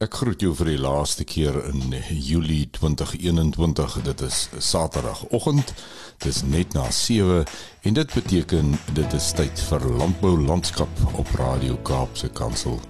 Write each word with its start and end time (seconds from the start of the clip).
Ek 0.00 0.14
groet 0.16 0.40
jou 0.40 0.54
vir 0.56 0.70
die 0.70 0.78
laaste 0.80 1.26
keer 1.28 1.58
in 1.68 1.90
Julie 2.08 2.70
2021. 2.72 3.98
Dit 4.06 4.22
is 4.24 4.38
Saterdagoggend. 4.56 5.74
Dit 6.16 6.30
is 6.30 6.38
net 6.48 6.72
na 6.72 6.86
7 6.88 7.42
en 7.84 7.98
dit 7.98 8.14
beteken 8.16 8.72
dit 8.96 9.18
is 9.18 9.26
tyd 9.36 9.60
vir 9.68 9.84
landbou 10.00 10.32
landskap 10.40 11.04
op 11.20 11.34
Radio 11.36 11.76
Kaapse 11.84 12.32
Kansel. 12.32 12.80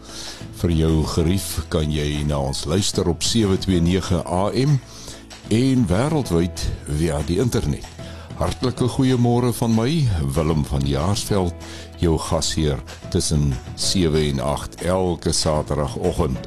Vir 0.62 0.76
jou 0.84 0.92
gerief 1.16 1.50
kan 1.74 1.90
jy 1.90 2.22
na 2.30 2.38
ons 2.52 2.62
luister 2.70 3.10
op 3.10 3.26
729 3.26 4.22
AM 4.22 4.78
en 5.50 5.86
wêreldwyd 5.90 6.66
via 7.02 7.18
die 7.26 7.42
internet. 7.42 7.90
Hartlike 8.38 8.86
goeiemôre 8.86 9.50
van 9.58 9.74
my, 9.74 9.90
Willem 10.38 10.62
van 10.70 10.86
Jaarsveld, 10.86 11.70
jou 11.98 12.14
gasheer 12.30 12.78
tussen 13.10 13.50
7 13.74 14.28
en 14.30 14.44
8 14.54 14.84
elke 14.86 15.34
Saterdagoggend. 15.34 16.38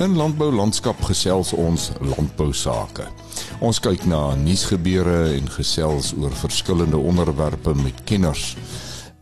In 0.00 0.14
landbou 0.16 0.48
landskap 0.48 0.96
gesels 1.04 1.50
ons 1.52 1.90
landbou 2.00 2.54
sake. 2.56 3.04
Ons 3.60 3.82
kyk 3.84 4.06
na 4.08 4.30
nuusgebeure 4.40 5.34
en 5.34 5.50
gesels 5.52 6.14
oor 6.16 6.32
verskillende 6.40 6.96
onderwerpe 6.96 7.74
met 7.76 8.00
kenners. 8.08 8.54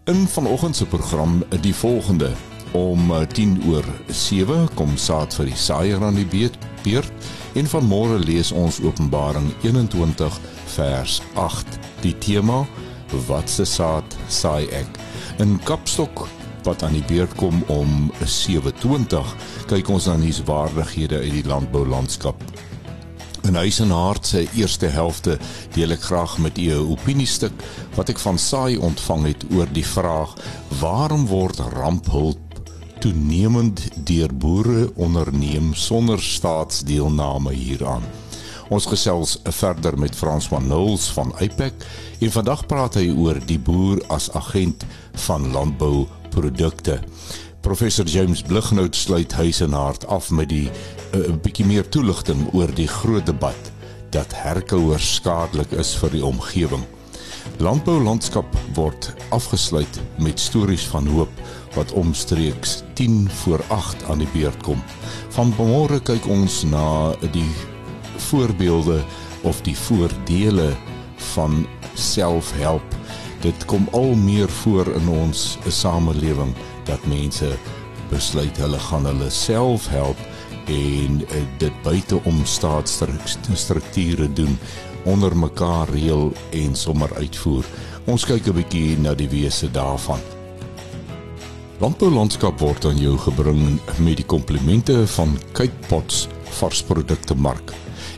In 0.06 0.28
vanoggend 0.30 0.78
se 0.78 0.86
program 0.86 1.42
die 1.66 1.74
volgende 1.74 2.30
om 2.78 3.10
10 3.34 3.58
oor 3.66 3.90
7 4.06 4.68
kom 4.78 4.94
saad 4.94 5.34
vir 5.34 5.50
die 5.50 5.58
saaier 5.58 6.04
aan 6.04 6.22
die 6.22 6.28
beurt 6.30 7.28
en 7.58 7.66
van 7.74 7.90
môre 7.90 8.22
lees 8.22 8.54
ons 8.54 8.78
Openbaring 8.78 9.50
21 9.66 10.40
vers 10.76 11.18
8. 11.34 11.78
Die 12.06 12.14
tema 12.22 12.62
wat 13.26 13.50
se 13.50 13.66
saad 13.66 14.14
saai 14.30 14.70
ek? 14.70 15.02
In 15.42 15.58
Kapstok 15.66 16.28
wat 16.68 16.82
aan 16.82 16.98
die 16.98 17.04
beurt 17.08 17.32
kom 17.40 17.62
om 17.72 18.10
7:20 18.24 19.28
kyk 19.70 19.88
ons 19.88 20.06
na 20.06 20.16
nuuswaardighede 20.20 21.16
uit 21.16 21.36
die 21.38 21.46
landboulandskap. 21.48 22.42
In 23.48 23.56
huis 23.56 23.78
en 23.80 23.94
hart 23.96 24.26
se 24.26 24.42
eerste 24.54 24.90
helfte 24.92 25.38
deel 25.72 25.94
ek 25.96 26.02
graag 26.10 26.36
met 26.38 26.58
u 26.58 26.66
'n 26.68 26.90
opiniestuk 26.92 27.52
wat 27.96 28.08
ek 28.12 28.18
van 28.18 28.38
Saai 28.38 28.76
ontvang 28.76 29.24
het 29.24 29.44
oor 29.50 29.68
die 29.72 29.86
vraag: 29.86 30.36
Waarom 30.80 31.26
word 31.26 31.58
ramphulp 31.58 32.60
toenemend 33.00 33.80
deur 34.04 34.34
boere 34.34 34.92
onderneem 34.94 35.74
sonder 35.74 36.20
staatsdeelname 36.22 37.52
hieraan? 37.52 38.02
Ons 38.68 38.86
gesels 38.86 39.38
verder 39.42 39.98
met 39.98 40.16
Frans 40.16 40.48
van 40.48 40.66
Nulls 40.66 41.08
van 41.12 41.32
Apex 41.40 41.72
en 42.18 42.30
vandag 42.30 42.66
praat 42.66 42.94
hy 42.94 43.08
oor 43.08 43.40
die 43.46 43.58
boer 43.58 44.02
as 44.08 44.30
agent 44.32 44.84
van 45.12 45.50
landbou 45.50 46.06
produkte. 46.38 47.00
Professor 47.60 48.06
James 48.06 48.42
Blighnout 48.42 48.96
sluit 48.96 49.32
huis 49.32 49.60
en 49.60 49.72
hart 49.72 50.06
af 50.06 50.30
met 50.30 50.48
die 50.48 50.68
'n 50.68 51.18
uh, 51.18 51.24
eh, 51.24 51.34
bietjie 51.42 51.66
meer 51.66 51.88
toelichting 51.88 52.48
oor 52.54 52.70
die 52.74 52.86
groot 52.88 53.26
debat 53.26 53.72
dat 54.10 54.32
herkouer 54.32 55.00
skadelik 55.00 55.72
is 55.72 55.94
vir 55.96 56.10
die 56.10 56.24
omgewing. 56.24 56.84
Landbou 57.58 57.98
landskap 58.02 58.46
word 58.74 59.14
afgesluit 59.30 60.00
met 60.18 60.40
stories 60.40 60.86
van 60.86 61.06
hoop 61.06 61.32
wat 61.74 61.92
omstreeks 61.92 62.82
10 62.94 63.30
voor 63.42 63.64
8 63.68 64.04
aan 64.10 64.18
die 64.18 64.30
beurt 64.32 64.62
kom. 64.62 64.82
Van 65.28 65.52
môre 65.58 66.00
kyk 66.00 66.26
ons 66.26 66.62
na 66.64 67.14
die 67.32 67.52
voorbeelde 68.30 69.04
of 69.42 69.62
die 69.62 69.76
voordele 69.76 70.76
van 71.34 71.66
selfhelp 71.94 72.94
dit 73.40 73.64
kom 73.64 73.88
al 73.92 74.14
meer 74.14 74.48
voor 74.62 74.86
in 74.94 75.08
ons 75.08 75.58
samelewing 75.68 76.54
dat 76.84 77.06
mense 77.06 77.50
besluit 78.10 78.56
hulle 78.56 78.78
gaan 78.78 79.06
hulle 79.06 79.30
self 79.30 79.88
help 79.88 80.18
en 80.68 81.20
uh, 81.22 81.42
dit 81.58 81.82
buite 81.82 82.20
om 82.24 82.44
staatsstrukture 82.44 84.32
doen 84.32 84.58
onder 85.04 85.36
mekaar 85.36 85.88
reël 85.88 86.32
en 86.50 86.74
sommer 86.76 87.14
uitvoer. 87.16 87.64
Ons 88.04 88.24
kyk 88.24 88.48
'n 88.48 88.56
bietjie 88.56 88.98
na 88.98 89.14
die 89.14 89.28
wese 89.28 89.70
daarvan. 89.70 90.20
Landbou 91.78 92.10
landskap 92.10 92.58
word 92.60 92.84
aan 92.84 92.98
jou 92.98 93.16
gebring 93.18 93.80
met 93.98 94.16
die 94.16 94.26
komplimente 94.26 95.06
van 95.06 95.38
Cape 95.52 95.86
Pots 95.88 96.28
varsprodukte 96.58 97.34
mark. 97.34 97.72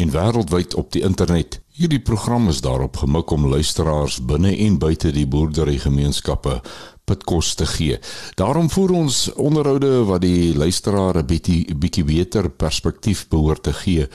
en 0.00 0.12
wêreldwyd 0.14 0.72
op 0.80 0.88
die 0.96 1.02
internet. 1.04 1.58
Hierdie 1.76 2.00
program 2.00 2.48
is 2.48 2.62
daarop 2.64 2.96
gemik 3.02 3.30
om 3.36 3.44
luisteraars 3.52 4.16
binne 4.24 4.54
en 4.64 4.78
buite 4.80 5.12
die 5.12 5.26
boerderygemeenskappe 5.28 6.62
pitkos 7.04 7.52
te 7.60 7.68
gee. 7.68 8.00
Daarom 8.40 8.72
voer 8.72 8.96
ons 9.02 9.26
onderhoude 9.36 9.92
wat 10.08 10.24
die 10.24 10.56
luisteraar 10.56 11.20
'n 11.20 11.26
bietjie 11.26 11.76
bietjie 11.76 12.04
beter 12.04 12.48
perspektief 12.48 13.28
behoort 13.28 13.62
te 13.62 13.72
gee 13.72 14.08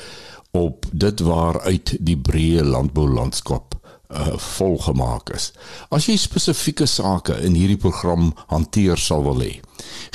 op 0.58 0.86
dit 0.92 1.20
waaruit 1.20 1.98
die 2.00 2.18
breë 2.18 2.66
landboulandskap 2.66 3.77
uh, 4.10 4.38
volgemaak 4.38 5.30
is. 5.36 5.52
As 5.90 6.08
jy 6.08 6.18
spesifieke 6.20 6.88
sake 6.88 7.38
in 7.44 7.58
hierdie 7.58 7.80
program 7.82 8.32
hanteer 8.52 9.00
sal 9.02 9.26
wil 9.28 9.44
hê, 9.44 9.54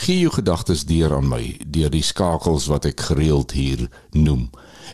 gee 0.03 0.21
jou 0.23 0.33
gedagtes 0.35 0.87
deur 0.89 1.17
aan 1.17 1.29
my 1.29 1.43
deur 1.65 1.93
die 1.93 2.05
skakels 2.05 2.69
wat 2.73 2.89
ek 2.89 3.09
gereeld 3.13 3.57
hier 3.57 3.89
noem. 4.13 4.49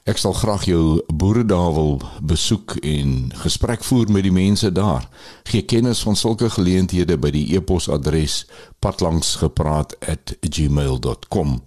Ek 0.05 0.19
sal 0.19 0.33
graag 0.33 0.65
jou 0.65 1.03
boeredae 1.13 1.73
wil 1.75 2.01
besoek 2.23 2.77
en 2.83 3.33
gesprek 3.45 3.85
voer 3.85 4.11
met 4.11 4.23
die 4.23 4.33
mense 4.33 4.73
daar. 4.73 5.09
Gee 5.49 5.63
kennis 5.63 6.03
van 6.07 6.17
sulke 6.17 6.51
geleenthede 6.51 7.19
by 7.19 7.31
die 7.31 7.57
e-posadres 7.57 8.47
patlangsgepraat@gmail.com. 8.79 11.63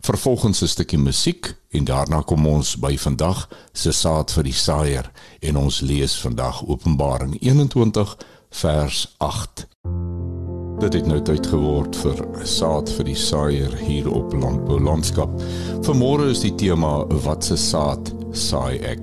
Vervolgens 0.00 0.62
'n 0.62 0.66
stukkie 0.66 0.98
musiek 0.98 1.54
en 1.70 1.84
daarna 1.84 2.20
kom 2.20 2.46
ons 2.46 2.76
by 2.76 2.98
vandag 2.98 3.48
se 3.72 3.92
saad 3.92 4.32
vir 4.32 4.42
die 4.42 4.52
saaier 4.52 5.10
en 5.40 5.56
ons 5.56 5.80
lees 5.80 6.20
vandag 6.20 6.66
Openbaring 6.66 7.40
21 7.40 8.16
vers 8.50 9.14
8. 9.18 9.66
Dit 10.76 10.92
het 10.92 11.06
nou 11.08 11.22
tyd 11.24 11.46
geword 11.48 11.96
vir 11.96 12.18
saad 12.44 12.90
vir 12.98 13.06
die 13.08 13.16
saaier 13.16 13.72
hier 13.80 14.10
op 14.12 14.34
Landbou 14.36 14.76
Landskap. 14.76 15.30
Vanmôre 15.86 16.26
is 16.28 16.42
die 16.44 16.52
tema 16.60 16.98
wat 17.24 17.46
se 17.48 17.56
saad 17.56 18.10
saai 18.36 18.76
ek. 18.84 19.00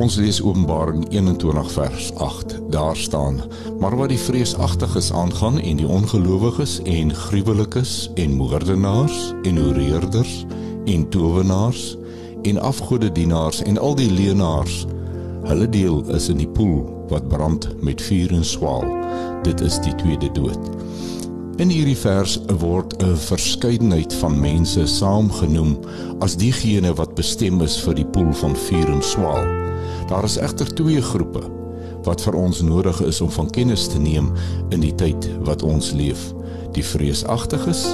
Ons 0.00 0.16
lees 0.16 0.38
Openbaring 0.40 1.02
21 1.12 1.68
vers 1.74 2.06
8. 2.16 2.54
Daar 2.72 2.96
staan: 2.96 3.42
Maar 3.80 3.96
wat 4.00 4.08
die 4.08 4.18
vreesagtiges 4.18 5.12
aangaan 5.12 5.58
en 5.60 5.82
die 5.82 5.88
ongelowiges 5.88 6.78
en 6.88 7.12
gruwelikes 7.14 8.08
en 8.14 8.38
moordenaars 8.40 9.34
en 9.42 9.60
oreerders 9.60 10.46
en 10.88 11.04
towenaars 11.12 11.98
en 12.42 12.56
afgodedienaars 12.56 13.60
en 13.68 13.78
al 13.78 13.94
die 14.00 14.08
leenaars, 14.08 14.86
hulle 15.44 15.68
deel 15.68 16.00
is 16.16 16.30
in 16.32 16.40
die 16.40 16.48
poel 16.48 16.99
wat 17.10 17.28
brand 17.28 17.68
met 17.82 18.02
vuur 18.02 18.32
en 18.32 18.44
swaal 18.44 18.86
dit 19.44 19.60
is 19.60 19.78
die 19.84 19.94
tweede 19.94 20.30
dood. 20.36 20.70
In 21.60 21.68
hierdie 21.68 21.98
vers 21.98 22.38
word 22.60 22.94
'n 23.02 23.16
verskeidenheid 23.16 24.14
van 24.22 24.40
mense 24.40 24.86
saamgenoem 24.86 25.76
as 26.24 26.36
diegene 26.36 26.94
wat 26.94 27.14
bestem 27.14 27.60
is 27.60 27.76
vir 27.84 27.94
die 27.94 28.06
poel 28.06 28.32
van 28.32 28.56
vuur 28.56 28.88
en 28.88 29.02
swaal. 29.02 29.44
Daar 30.08 30.24
is 30.24 30.38
egter 30.38 30.74
twee 30.74 31.02
groepe 31.02 31.42
wat 32.04 32.20
vir 32.24 32.34
ons 32.34 32.60
nodig 32.60 33.00
is 33.00 33.20
om 33.20 33.30
van 33.30 33.50
kennis 33.50 33.88
te 33.88 33.98
neem 33.98 34.32
in 34.70 34.80
die 34.80 34.94
tyd 34.94 35.28
wat 35.44 35.62
ons 35.62 35.92
leef: 35.92 36.32
die 36.72 36.84
vreesagtiges 36.84 37.84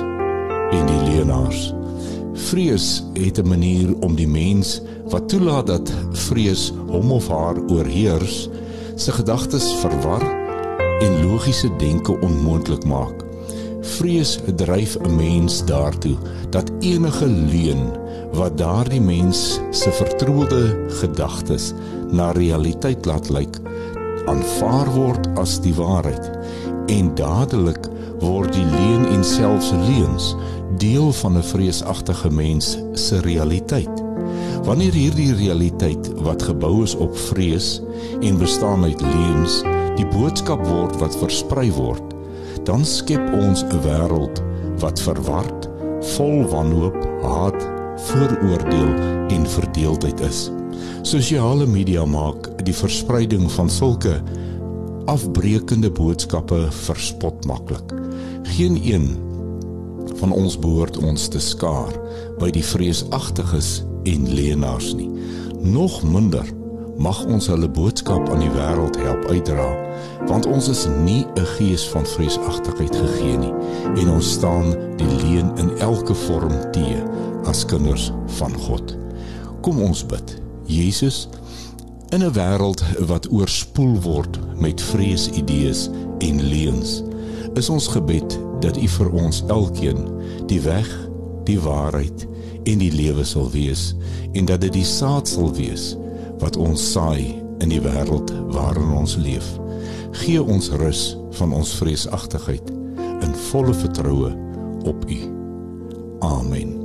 en 0.70 0.86
die 0.86 1.02
leenaars. 1.10 1.72
Vrees 2.34 3.02
het 3.14 3.38
'n 3.38 3.48
manier 3.48 3.94
om 4.00 4.14
die 4.14 4.28
mens 4.28 4.80
wat 5.10 5.28
toelaat 5.28 5.66
dat 5.66 5.92
vrees 6.12 6.72
hom 6.86 7.12
of 7.12 7.28
haar 7.28 7.56
oorheers, 7.68 8.48
sy 8.96 9.12
gedagtes 9.12 9.68
verwar 9.82 10.24
en 11.04 11.16
logiese 11.26 11.68
denke 11.78 12.16
onmoontlik 12.24 12.84
maak. 12.88 13.24
Vrees 13.96 14.38
dryf 14.56 14.96
'n 14.96 15.16
mens 15.16 15.64
daartoe 15.64 16.16
dat 16.50 16.72
enige 16.80 17.26
leuen 17.26 17.92
wat 18.32 18.58
daardie 18.58 19.00
mens 19.00 19.60
se 19.70 19.90
vertroude 19.92 20.88
gedagtes 21.00 21.72
na 22.10 22.30
realiteit 22.30 23.06
laat 23.06 23.28
lyk, 23.28 23.60
aanvaar 24.26 24.90
word 24.94 25.28
as 25.38 25.60
die 25.60 25.74
waarheid 25.74 26.30
en 26.86 27.14
dadelik 27.14 27.88
word 28.20 28.52
die 28.52 28.64
leuen 28.64 29.06
en 29.12 29.24
selfs 29.24 29.70
leuns 29.70 30.34
deel 30.78 31.12
van 31.12 31.36
'n 31.36 31.42
vreesagtige 31.42 32.30
mens 32.30 32.78
se 32.92 33.20
realiteit. 33.20 34.05
Wanneer 34.66 34.96
hierdie 34.98 35.30
realiteit 35.38 36.08
wat 36.26 36.42
gebou 36.42 36.80
is 36.82 36.96
op 36.98 37.14
vrees 37.28 37.76
en 38.18 38.38
bestaan 38.40 38.82
uit 38.82 38.98
leuns, 39.00 39.60
die 39.94 40.06
boodskap 40.10 40.64
word 40.66 40.96
wat 40.98 41.14
versprei 41.20 41.68
word, 41.76 42.02
dan 42.66 42.82
skep 42.82 43.22
ons 43.38 43.62
'n 43.62 43.78
wêreld 43.86 44.42
wat 44.82 44.98
verward, 45.00 45.70
vol 46.18 46.42
wanhoop, 46.50 46.98
haat, 47.22 47.60
vooroordeel 48.10 48.90
en 49.30 49.46
verdeeldheid 49.46 50.20
is. 50.20 50.50
Sosiale 51.02 51.66
media 51.66 52.04
maak 52.04 52.50
die 52.64 52.74
verspreiding 52.74 53.46
van 53.50 53.70
sulke 53.70 54.22
afbreekende 55.06 55.90
boodskappe 55.90 56.66
verspot 56.70 57.46
maklik. 57.46 57.94
Geen 58.42 58.80
een 58.82 59.14
van 60.16 60.32
ons 60.32 60.58
behoort 60.58 60.96
ons 60.98 61.28
te 61.28 61.38
skaar 61.38 61.94
by 62.38 62.50
die 62.50 62.64
vreesagtiges 62.64 63.84
en 64.06 64.28
leenaars 64.34 64.94
nie. 64.94 65.10
Nog 65.66 66.00
minder 66.06 66.46
mag 66.96 67.18
ons 67.28 67.50
hulle 67.52 67.68
boodskap 67.68 68.30
aan 68.32 68.40
die 68.40 68.52
wêreld 68.54 68.96
help 69.02 69.26
uitdra 69.28 69.66
want 70.26 70.46
ons 70.48 70.68
is 70.72 70.86
nie 71.04 71.26
'n 71.36 71.48
gees 71.56 71.84
van 71.92 72.06
vreesagtigheid 72.06 72.96
gegee 72.96 73.36
nie 73.36 73.52
en 74.00 74.10
ons 74.10 74.30
staan 74.32 74.74
die 74.96 75.12
leuen 75.22 75.52
in 75.56 75.70
elke 75.78 76.14
vorm 76.14 76.56
te 76.72 77.02
as 77.44 77.64
kinders 77.64 78.12
van 78.26 78.54
God. 78.54 78.96
Kom 79.60 79.82
ons 79.82 80.06
bid. 80.06 80.40
Jesus, 80.64 81.28
in 82.08 82.22
'n 82.22 82.32
wêreld 82.32 82.82
wat 83.06 83.30
oorspoel 83.30 84.00
word 84.00 84.38
met 84.58 84.80
vreesidees 84.80 85.90
en 86.18 86.42
leuns, 86.42 87.02
is 87.54 87.68
ons 87.68 87.86
gebed 87.88 88.38
dat 88.60 88.76
U 88.76 88.88
vir 88.88 89.10
ons 89.10 89.44
elkeen 89.46 90.08
die 90.46 90.60
weg, 90.60 90.88
die 91.44 91.60
waarheid 91.60 92.26
en 92.66 92.82
die 92.82 92.92
lewe 92.92 93.24
sal 93.24 93.50
wees 93.54 93.92
en 94.34 94.48
dat 94.50 94.60
dit 94.66 94.74
die 94.80 94.86
saad 94.86 95.28
sal 95.30 95.52
wees 95.56 95.94
wat 96.42 96.58
ons 96.60 96.82
saai 96.92 97.36
in 97.64 97.70
die 97.72 97.80
wêreld 97.80 98.32
waarin 98.54 98.92
ons 99.00 99.16
leef 99.20 99.54
gee 100.22 100.42
ons 100.42 100.70
rus 100.80 101.04
van 101.38 101.52
ons 101.56 101.76
vreesagtigheid 101.80 102.72
in 103.26 103.34
volle 103.50 103.74
vertroue 103.74 104.32
op 104.86 105.10
U. 105.10 105.20
Amen. 106.20 106.75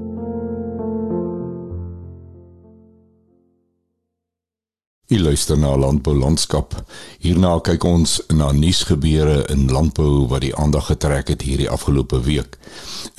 U 5.11 5.19
luister 5.19 5.57
na 5.57 5.75
Landbou 5.75 6.13
Landskap. 6.15 6.71
Hierna 7.19 7.57
kyk 7.59 7.83
ons 7.83 8.13
na 8.31 8.53
nuusgebeure 8.55 9.41
in 9.51 9.65
landbou 9.67 10.21
wat 10.31 10.45
die 10.45 10.53
aandag 10.55 10.87
getrek 10.87 11.33
het 11.33 11.43
hierdie 11.43 11.67
afgelope 11.67 12.21
week. 12.23 12.55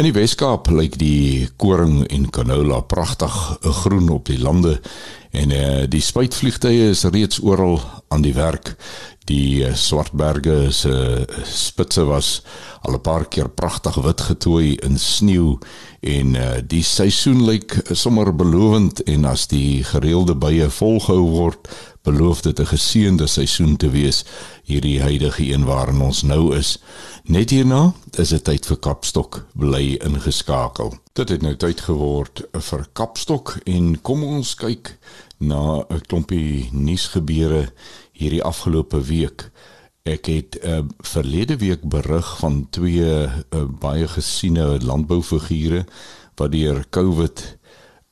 In 0.00 0.08
die 0.08 0.14
Wes-Kaap 0.16 0.70
lyk 0.72 0.96
die 0.96 1.50
koring 1.60 2.06
en 2.08 2.30
canola 2.32 2.80
pragtig 2.80 3.36
groen 3.82 4.08
op 4.08 4.30
die 4.32 4.40
lande 4.40 4.78
en 5.36 5.52
uh, 5.52 5.84
die 5.84 6.00
spuitvliegtye 6.00 6.88
is 6.94 7.04
reeds 7.12 7.42
oral 7.44 7.76
aan 8.08 8.24
die 8.24 8.34
werk 8.40 8.72
die 9.24 9.64
eh, 9.64 9.74
Swartberge 9.74 10.72
se 10.72 10.90
uh, 10.90 11.44
spitse 11.44 12.04
was 12.04 12.42
al 12.82 12.94
'n 12.94 13.00
paar 13.00 13.24
keer 13.28 13.48
pragtig 13.48 13.94
wit 13.94 14.20
getooi 14.20 14.74
in 14.74 14.98
sneeu 14.98 15.58
en 16.00 16.34
uh, 16.34 16.58
die 16.66 16.82
seisoen 16.82 17.44
lyk 17.44 17.80
sommer 17.90 18.36
belovend 18.36 19.02
en 19.02 19.24
as 19.24 19.46
die 19.46 19.84
gereelde 19.84 20.34
bye 20.34 20.70
volgehou 20.70 21.28
word 21.30 21.68
beloof 22.02 22.40
dit 22.40 22.60
'n 22.60 22.66
geseënde 22.66 23.26
seisoen 23.26 23.76
te 23.76 23.90
wees 23.90 24.24
hierdie 24.64 25.00
huidige 25.02 25.52
een 25.52 25.64
waarin 25.64 26.00
ons 26.00 26.22
nou 26.22 26.56
is. 26.56 26.78
Net 27.24 27.50
hierna 27.50 27.94
is 28.10 28.28
dit 28.28 28.44
tyd 28.44 28.66
vir 28.66 28.76
Kapstok 28.76 29.46
bly 29.54 29.98
ingeskakel. 30.02 30.94
Dit 31.12 31.28
het 31.28 31.42
nou 31.42 31.56
tyd 31.56 31.80
geword 31.80 32.42
vir 32.52 32.86
Kapstok 32.92 33.58
en 33.64 34.00
kom 34.00 34.24
ons 34.24 34.54
kyk 34.54 34.98
na 35.38 35.84
'n 35.90 36.00
klompie 36.06 36.68
nuusgebeure 36.72 37.72
hierdie 38.22 38.44
afgelope 38.46 39.00
week. 39.08 39.48
Ek 40.08 40.26
het 40.30 40.58
uh, 40.62 40.82
verlede 41.06 41.56
week 41.62 41.84
berig 41.86 42.26
van 42.40 42.66
twee 42.74 43.10
uh, 43.26 43.64
baie 43.82 44.08
gesiene 44.10 44.78
landboufigure 44.82 45.84
wat 46.40 46.54
deur 46.54 46.82
COVID 46.90 47.44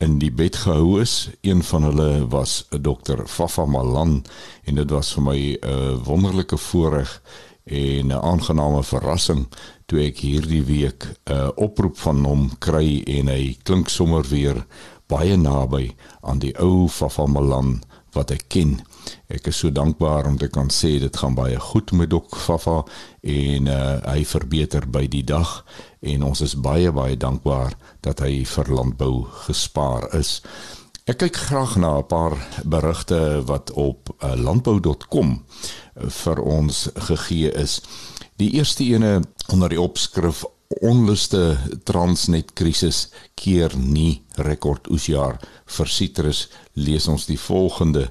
in 0.01 0.19
die 0.23 0.31
bed 0.33 0.57
gehou 0.63 1.01
is. 1.03 1.29
Een 1.43 1.63
van 1.67 1.89
hulle 1.89 2.27
was 2.31 2.65
'n 2.71 2.83
dokter 2.83 3.27
Fafa 3.27 3.65
Malan 3.65 4.23
en 4.65 4.75
dit 4.75 4.91
was 4.91 5.13
vir 5.13 5.23
my 5.23 5.39
'n 5.39 5.59
uh, 5.63 6.05
wonderlike 6.05 6.57
voorreg 6.57 7.23
en 7.65 8.07
'n 8.07 8.13
aangename 8.13 8.83
verrassing 8.83 9.47
toe 9.87 10.01
ek 10.07 10.19
hierdie 10.19 10.65
week 10.65 11.05
'n 11.05 11.33
uh, 11.33 11.49
oproep 11.55 11.99
van 11.99 12.25
hom 12.25 12.51
kry 12.59 13.03
en 13.07 13.29
hy 13.29 13.57
klink 13.63 13.89
sommer 13.89 14.25
weer 14.29 14.67
baie 15.07 15.37
naby 15.37 15.95
aan 16.21 16.39
die 16.39 16.55
ou 16.59 16.89
Fafa 16.89 17.27
Malan 17.27 17.83
wat 18.13 18.31
ek 18.31 18.45
ken. 18.49 18.81
Ek 19.29 19.47
is 19.51 19.61
so 19.63 19.71
dankbaar 19.71 20.27
om 20.27 20.39
te 20.39 20.49
kan 20.49 20.71
sê 20.71 20.99
dit 21.03 21.17
gaan 21.17 21.35
baie 21.35 21.59
goed 21.61 21.93
met 21.93 22.11
Dok 22.11 22.37
Fafa 22.37 22.83
en 23.23 23.71
uh, 23.71 23.79
hy 24.07 24.25
verbeter 24.25 24.87
by 24.91 25.07
die 25.11 25.25
dag 25.25 25.61
en 26.01 26.27
ons 26.27 26.41
is 26.45 26.57
baie 26.57 26.93
baie 26.93 27.17
dankbaar 27.17 27.77
dat 28.07 28.23
hy 28.25 28.45
vir 28.45 28.71
landbou 28.75 29.27
gespaar 29.47 30.09
is. 30.19 30.41
Ek 31.11 31.23
kyk 31.25 31.37
graag 31.49 31.77
na 31.77 31.99
'n 31.99 32.07
paar 32.07 32.37
berigte 32.65 33.43
wat 33.47 33.71
op 33.73 34.15
uh, 34.23 34.35
landbou.com 34.37 35.29
uh, 35.35 36.09
vir 36.09 36.39
ons 36.41 36.89
gegee 36.95 37.51
is. 37.53 37.81
Die 38.37 38.53
eerste 38.57 38.85
ene 38.85 39.21
onder 39.49 39.69
die 39.69 39.81
opskrif 39.81 40.45
onluste 40.81 41.59
Transnet 41.85 42.53
krisis 42.55 43.09
keer 43.35 43.75
nie 43.77 44.23
rekord 44.39 44.87
oesjaar 44.91 45.41
vir 45.77 45.91
sitrus 45.91 46.47
lees 46.79 47.09
ons 47.11 47.27
die 47.27 47.39
volgende 47.39 48.07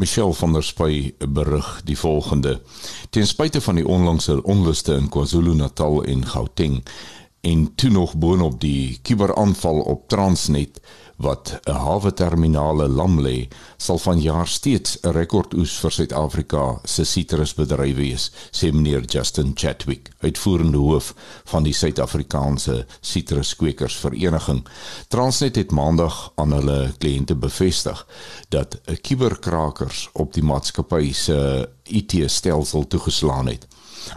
Michelle 0.00 0.32
van 0.32 0.52
der 0.52 0.62
Spy 0.62 1.14
berig 1.28 1.82
die 1.84 1.96
volgende. 1.98 2.60
Ten 3.12 3.26
spyte 3.26 3.60
van 3.60 3.76
die 3.76 3.84
onlangse 3.84 4.38
onluste 4.48 4.94
in 4.96 5.10
KwaZulu-Natal 5.12 6.04
en 6.08 6.22
Gauteng 6.26 6.78
en 7.40 7.66
toe 7.74 7.90
nog 7.90 8.14
boonop 8.16 8.56
die 8.60 8.98
kuberaanval 9.02 9.80
op 9.80 10.08
Transnet 10.08 10.80
wat 11.20 11.60
'n 11.64 11.72
hawe 11.72 12.12
terminale 12.12 12.88
lam 12.88 13.20
lê, 13.20 13.48
sal 13.76 13.98
vanjaar 13.98 14.46
steeds 14.46 14.98
'n 15.02 15.12
rekordoes 15.12 15.78
vir 15.80 15.90
Suid-Afrika 15.90 16.80
se 16.84 17.04
sitrusbedryf 17.04 17.96
wees, 17.96 18.30
sê 18.50 18.72
meneer 18.72 19.04
Justin 19.04 19.52
Chatwick, 19.54 20.10
uitvoerende 20.20 20.78
hoof 20.78 21.14
van 21.44 21.62
die 21.62 21.72
Suid-Afrikaanse 21.72 22.86
Sitruskweekers 23.00 23.96
Vereniging. 23.96 24.66
Transnet 25.08 25.56
het 25.56 25.70
maandag 25.70 26.32
aan 26.34 26.52
hulle 26.52 26.92
kliënte 26.98 27.34
bevestig 27.34 28.06
dat 28.48 28.80
'n 28.86 29.00
kuberkrakers 29.00 30.08
op 30.12 30.32
die 30.32 30.42
maatskappy 30.42 31.12
se 31.12 31.68
IT-stelsel 31.84 32.86
toegeslaan 32.86 33.46
het. 33.46 33.66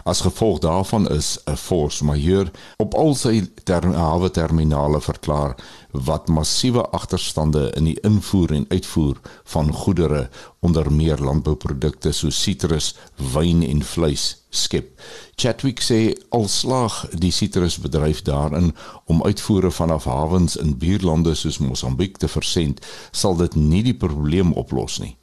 As 0.02 0.20
gevolg 0.20 0.58
daarvan 0.58 1.08
is 1.08 1.38
'n 1.44 1.56
force 1.56 2.04
majeure 2.04 2.50
op 2.76 2.94
al 2.94 3.14
sy 3.14 3.50
ter 3.64 3.86
hawe 3.94 4.30
terminale 4.30 5.00
verklaar 5.00 5.56
wat 5.94 6.28
massiewe 6.28 6.82
agterstande 6.90 7.70
in 7.78 7.84
die 7.84 7.98
invoer 8.02 8.52
en 8.52 8.64
uitvoer 8.68 9.20
van 9.44 9.72
goedere 9.72 10.28
onder 10.58 10.92
meer 10.92 11.18
landbouprodukte 11.22 12.12
soos 12.12 12.42
sitrus, 12.42 12.94
wyn 13.32 13.62
en 13.62 13.82
vleis 13.82 14.24
skep. 14.50 14.90
Chatwick 15.36 15.82
sê 15.82 16.00
al 16.34 16.48
slaag 16.50 17.04
die 17.14 17.30
sitrusbedryf 17.30 18.22
daarin 18.26 18.72
om 19.06 19.22
uitvoere 19.22 19.70
vanaf 19.70 20.04
hawens 20.10 20.56
in 20.56 20.74
buurlande 20.78 21.34
soos 21.38 21.58
Mosambiek 21.62 22.18
te 22.18 22.28
versend, 22.28 22.82
sal 23.10 23.38
dit 23.38 23.54
nie 23.54 23.82
die 23.86 23.94
probleem 23.94 24.52
oplos 24.52 24.98
nie. 24.98 25.14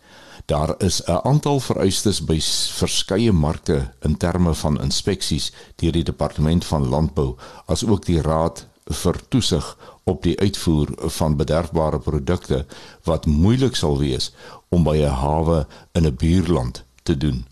Daar 0.46 0.76
is 0.78 1.04
'n 1.06 1.20
aantal 1.24 1.60
vereistes 1.60 2.24
by 2.24 2.40
verskeie 2.80 3.32
markte 3.32 3.94
in 4.02 4.18
terme 4.18 4.54
van 4.54 4.82
inspeksies 4.82 5.52
deur 5.76 5.92
die 5.92 6.04
departement 6.04 6.66
van 6.66 6.88
landbou 6.88 7.36
asook 7.66 8.06
die 8.06 8.22
raad 8.22 8.68
vir 8.86 9.20
toesig 9.30 9.78
op 10.04 10.24
die 10.24 10.40
uitvoer 10.40 10.94
van 11.18 11.38
bederfbare 11.38 12.00
produkte 12.00 12.66
wat 13.04 13.26
moeilik 13.26 13.76
sal 13.76 13.98
wees 14.00 14.32
om 14.70 14.84
by 14.84 14.98
'n 14.98 15.18
hawe 15.22 15.68
in 15.94 16.06
'n 16.06 16.16
buurland 16.16 16.84
te 17.04 17.18
doen. 17.18 17.46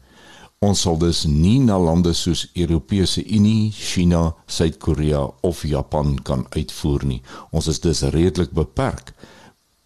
Ons 0.60 0.82
sal 0.82 0.98
dus 0.98 1.24
nie 1.24 1.60
na 1.60 1.80
lande 1.80 2.14
soos 2.14 2.50
Europese 2.54 3.24
Unie, 3.26 3.72
China, 3.72 4.36
Suid-Korea 4.46 5.30
of 5.42 5.64
Japan 5.64 6.18
kan 6.24 6.46
uitvoer 6.50 7.06
nie. 7.06 7.22
Ons 7.52 7.68
is 7.68 7.80
dus 7.80 8.02
redelik 8.02 8.52
beperk 8.52 9.14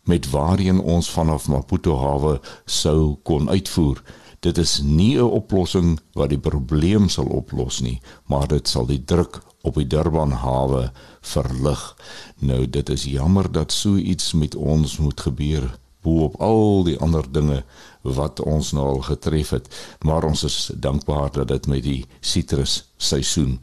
met 0.03 0.29
waarheen 0.29 0.79
ons 0.79 1.09
vanaf 1.09 1.47
Maputo 1.47 1.95
hawe 1.97 2.39
sou 2.65 3.15
kon 3.23 3.49
uitvoer. 3.49 4.01
Dit 4.39 4.57
is 4.57 4.81
nie 4.81 5.17
'n 5.17 5.29
oplossing 5.29 5.99
wat 6.13 6.29
die 6.29 6.39
probleem 6.39 7.09
sal 7.09 7.25
oplos 7.25 7.79
nie, 7.79 8.01
maar 8.25 8.47
dit 8.47 8.67
sal 8.67 8.85
die 8.85 9.03
druk 9.05 9.41
op 9.61 9.75
die 9.75 9.87
Durban 9.87 10.31
hawe 10.31 10.91
verlig. 11.23 11.81
Nou 12.39 12.63
dit 12.69 12.89
is 12.89 13.07
jammer 13.09 13.51
dat 13.51 13.71
so 13.71 13.95
iets 13.95 14.33
met 14.33 14.55
ons 14.55 14.97
moet 14.97 15.21
gebeur 15.21 15.71
bo 16.03 16.23
op 16.27 16.35
al 16.41 16.83
die 16.83 16.97
ander 16.99 17.23
dinge 17.31 17.63
wat 18.03 18.41
ons 18.43 18.73
nou 18.75 18.85
al 18.95 19.03
getref 19.07 19.53
het, 19.55 19.69
maar 20.03 20.23
ons 20.27 20.43
is 20.43 20.57
dankbaar 20.75 21.31
dat 21.31 21.47
dit 21.47 21.67
met 21.71 21.83
die 21.83 22.01
sitrus 22.19 22.83
seisoen 22.97 23.61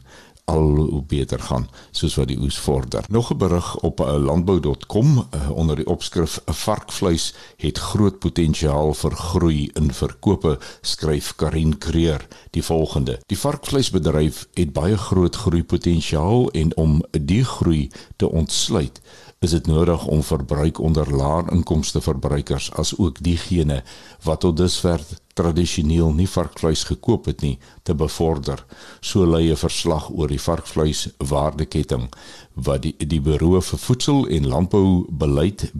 al 0.51 0.75
hoe 0.91 1.03
beter 1.07 1.39
gaan 1.39 1.67
soos 1.91 2.15
wat 2.19 2.27
die 2.31 2.39
oes 2.39 2.59
vorder. 2.59 3.05
Nog 3.09 3.31
'n 3.31 3.37
berig 3.37 3.69
op 3.79 3.99
uh, 3.99 4.15
landbou.com 4.15 5.09
uh, 5.17 5.49
onder 5.51 5.75
die 5.75 5.87
opskrif 5.87 6.39
varkvleis 6.45 7.33
het 7.57 7.77
groot 7.77 8.19
potensiaal 8.19 8.93
vir 8.93 9.15
groei 9.15 9.69
in 9.73 9.93
verkope 9.93 10.59
skryf 10.81 11.35
Karin 11.35 11.77
Kreer 11.77 12.27
die 12.49 12.63
volgende. 12.63 13.19
Die 13.25 13.37
varkvleisbedryf 13.37 14.47
het 14.53 14.73
baie 14.73 14.97
groot 14.97 15.35
groeipotensiaal 15.35 16.49
en 16.51 16.75
om 16.75 17.01
die 17.11 17.43
groei 17.43 17.89
te 18.15 18.29
ontsluit 18.29 19.01
is 19.41 19.51
dit 19.55 19.67
nodig 19.67 20.05
om 20.05 20.19
verbruik 20.23 20.79
onder 20.79 21.15
laer 21.15 21.47
inkomste 21.51 22.01
verbruikers 22.01 22.67
as 22.77 22.91
ook 22.97 23.23
diegene 23.25 23.79
wat 24.21 24.43
tot 24.43 24.57
dusver 24.57 25.01
tradisioneel 25.33 26.11
nie 26.13 26.27
varkvleis 26.29 26.83
gekoop 26.89 27.25
het 27.25 27.41
nie 27.41 27.55
te 27.81 27.95
bevorder. 27.97 28.61
So 29.01 29.25
lei 29.25 29.49
'n 29.49 29.57
verslag 29.57 30.09
oor 30.09 30.27
die 30.27 30.41
varkvleis 30.41 31.07
waardeketting 31.17 32.13
wat 32.53 32.81
die 32.81 32.95
die 32.97 33.21
Buro 33.21 33.61
vir 33.61 33.79
Voedsel 33.79 34.27
en 34.27 34.47
Landbou 34.47 35.05
beleid 35.09 35.71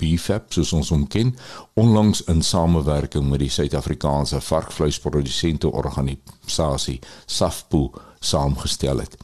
BFAP 0.00 0.52
soos 0.52 0.72
ons 0.76 0.90
hom 0.92 1.06
ken 1.08 1.32
onlangs 1.80 2.22
in 2.32 2.42
samewerking 2.44 3.28
met 3.30 3.40
die 3.40 3.52
Suid-Afrikaanse 3.52 4.40
varkvleisprodusente 4.44 5.70
organisasie 5.70 6.98
SAFPU 7.26 7.88
saamgestel 8.20 9.00
het. 9.04 9.16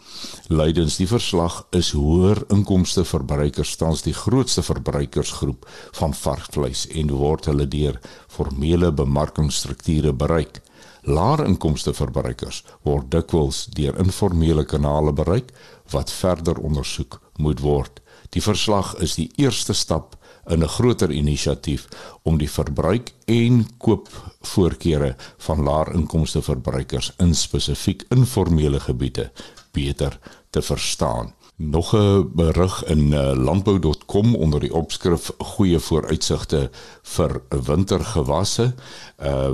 Lydens 0.49 0.97
die 1.01 1.09
verslag 1.11 1.63
is 1.77 1.93
hoër 1.97 2.43
inkomste 2.55 3.05
verbruikers 3.09 3.75
tans 3.81 4.05
die 4.07 4.15
grootste 4.17 4.63
verbruikersgroep 4.67 5.67
van 5.99 6.15
varkvleis 6.17 6.87
en 6.91 7.13
word 7.17 7.49
hulle 7.51 7.69
deur 7.69 7.99
formele 8.33 8.93
bemarkingsstrukture 8.93 10.13
bereik. 10.13 10.61
Laer 11.03 11.43
inkomste 11.49 11.95
verbruikers 11.99 12.63
word 12.87 13.11
dikwels 13.11 13.65
deur 13.75 13.99
informele 13.99 14.65
kanale 14.65 15.13
bereik 15.13 15.51
wat 15.91 16.13
verder 16.15 16.61
ondersoek 16.63 17.19
moet 17.43 17.61
word. 17.61 17.99
Die 18.31 18.43
verslag 18.43 18.95
is 19.03 19.17
die 19.19 19.31
eerste 19.37 19.75
stap 19.75 20.15
in 20.47 20.63
'n 20.63 20.69
groter 20.69 21.11
inisiatief 21.11 21.89
om 22.23 22.39
die 22.39 22.51
verbruik 22.51 23.13
en 23.25 23.67
koopvoorkeure 23.79 25.17
van 25.39 25.63
laer 25.63 25.95
inkomste 25.95 26.43
verbruikers 26.43 27.13
in 27.19 27.35
spesifiek 27.35 28.05
informele 28.09 28.81
gebiede 28.81 29.31
beter 29.73 30.19
te 30.51 30.63
verstaan. 30.63 31.35
Nog 31.57 31.93
'n 31.97 32.31
berig 32.35 32.85
in 32.85 33.13
uh, 33.13 33.33
landbou.com 33.37 34.35
onder 34.35 34.61
die 34.61 34.75
opskrif 34.75 35.31
goeie 35.39 35.79
vooruitsigte 35.79 36.71
vir 37.03 37.43
wintergewasse. 37.49 38.75
Uh 39.23 39.51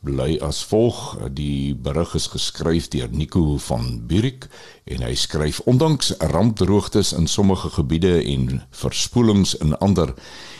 bly 0.00 0.38
as 0.40 0.64
volg, 0.64 1.18
die 1.30 1.74
berig 1.74 2.14
is 2.14 2.26
geskryf 2.26 2.88
deur 2.88 3.08
Nico 3.10 3.56
van 3.56 4.06
Burik 4.06 4.48
en 4.84 5.02
hy 5.02 5.14
skryf 5.14 5.60
ondanks 5.60 6.14
rampdroogtes 6.18 7.12
in 7.12 7.26
sommige 7.26 7.70
gebiede 7.70 8.24
en 8.24 8.62
verspoelings 8.70 9.54
in 9.54 9.76
ander 9.78 10.14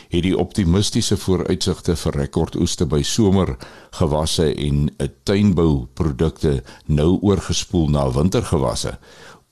het 0.09 0.23
die 0.23 0.37
optimistiese 0.37 1.17
vooruitsigte 1.17 1.95
vir 1.95 2.13
rekordoeste 2.13 2.85
by 2.85 3.01
somergewasse 3.01 4.53
en 4.53 4.89
'n 4.97 5.13
tuinbouprodukte 5.23 6.63
nou 6.85 7.17
oorgespoel 7.21 7.89
na 7.89 8.11
wintergewasse 8.11 8.99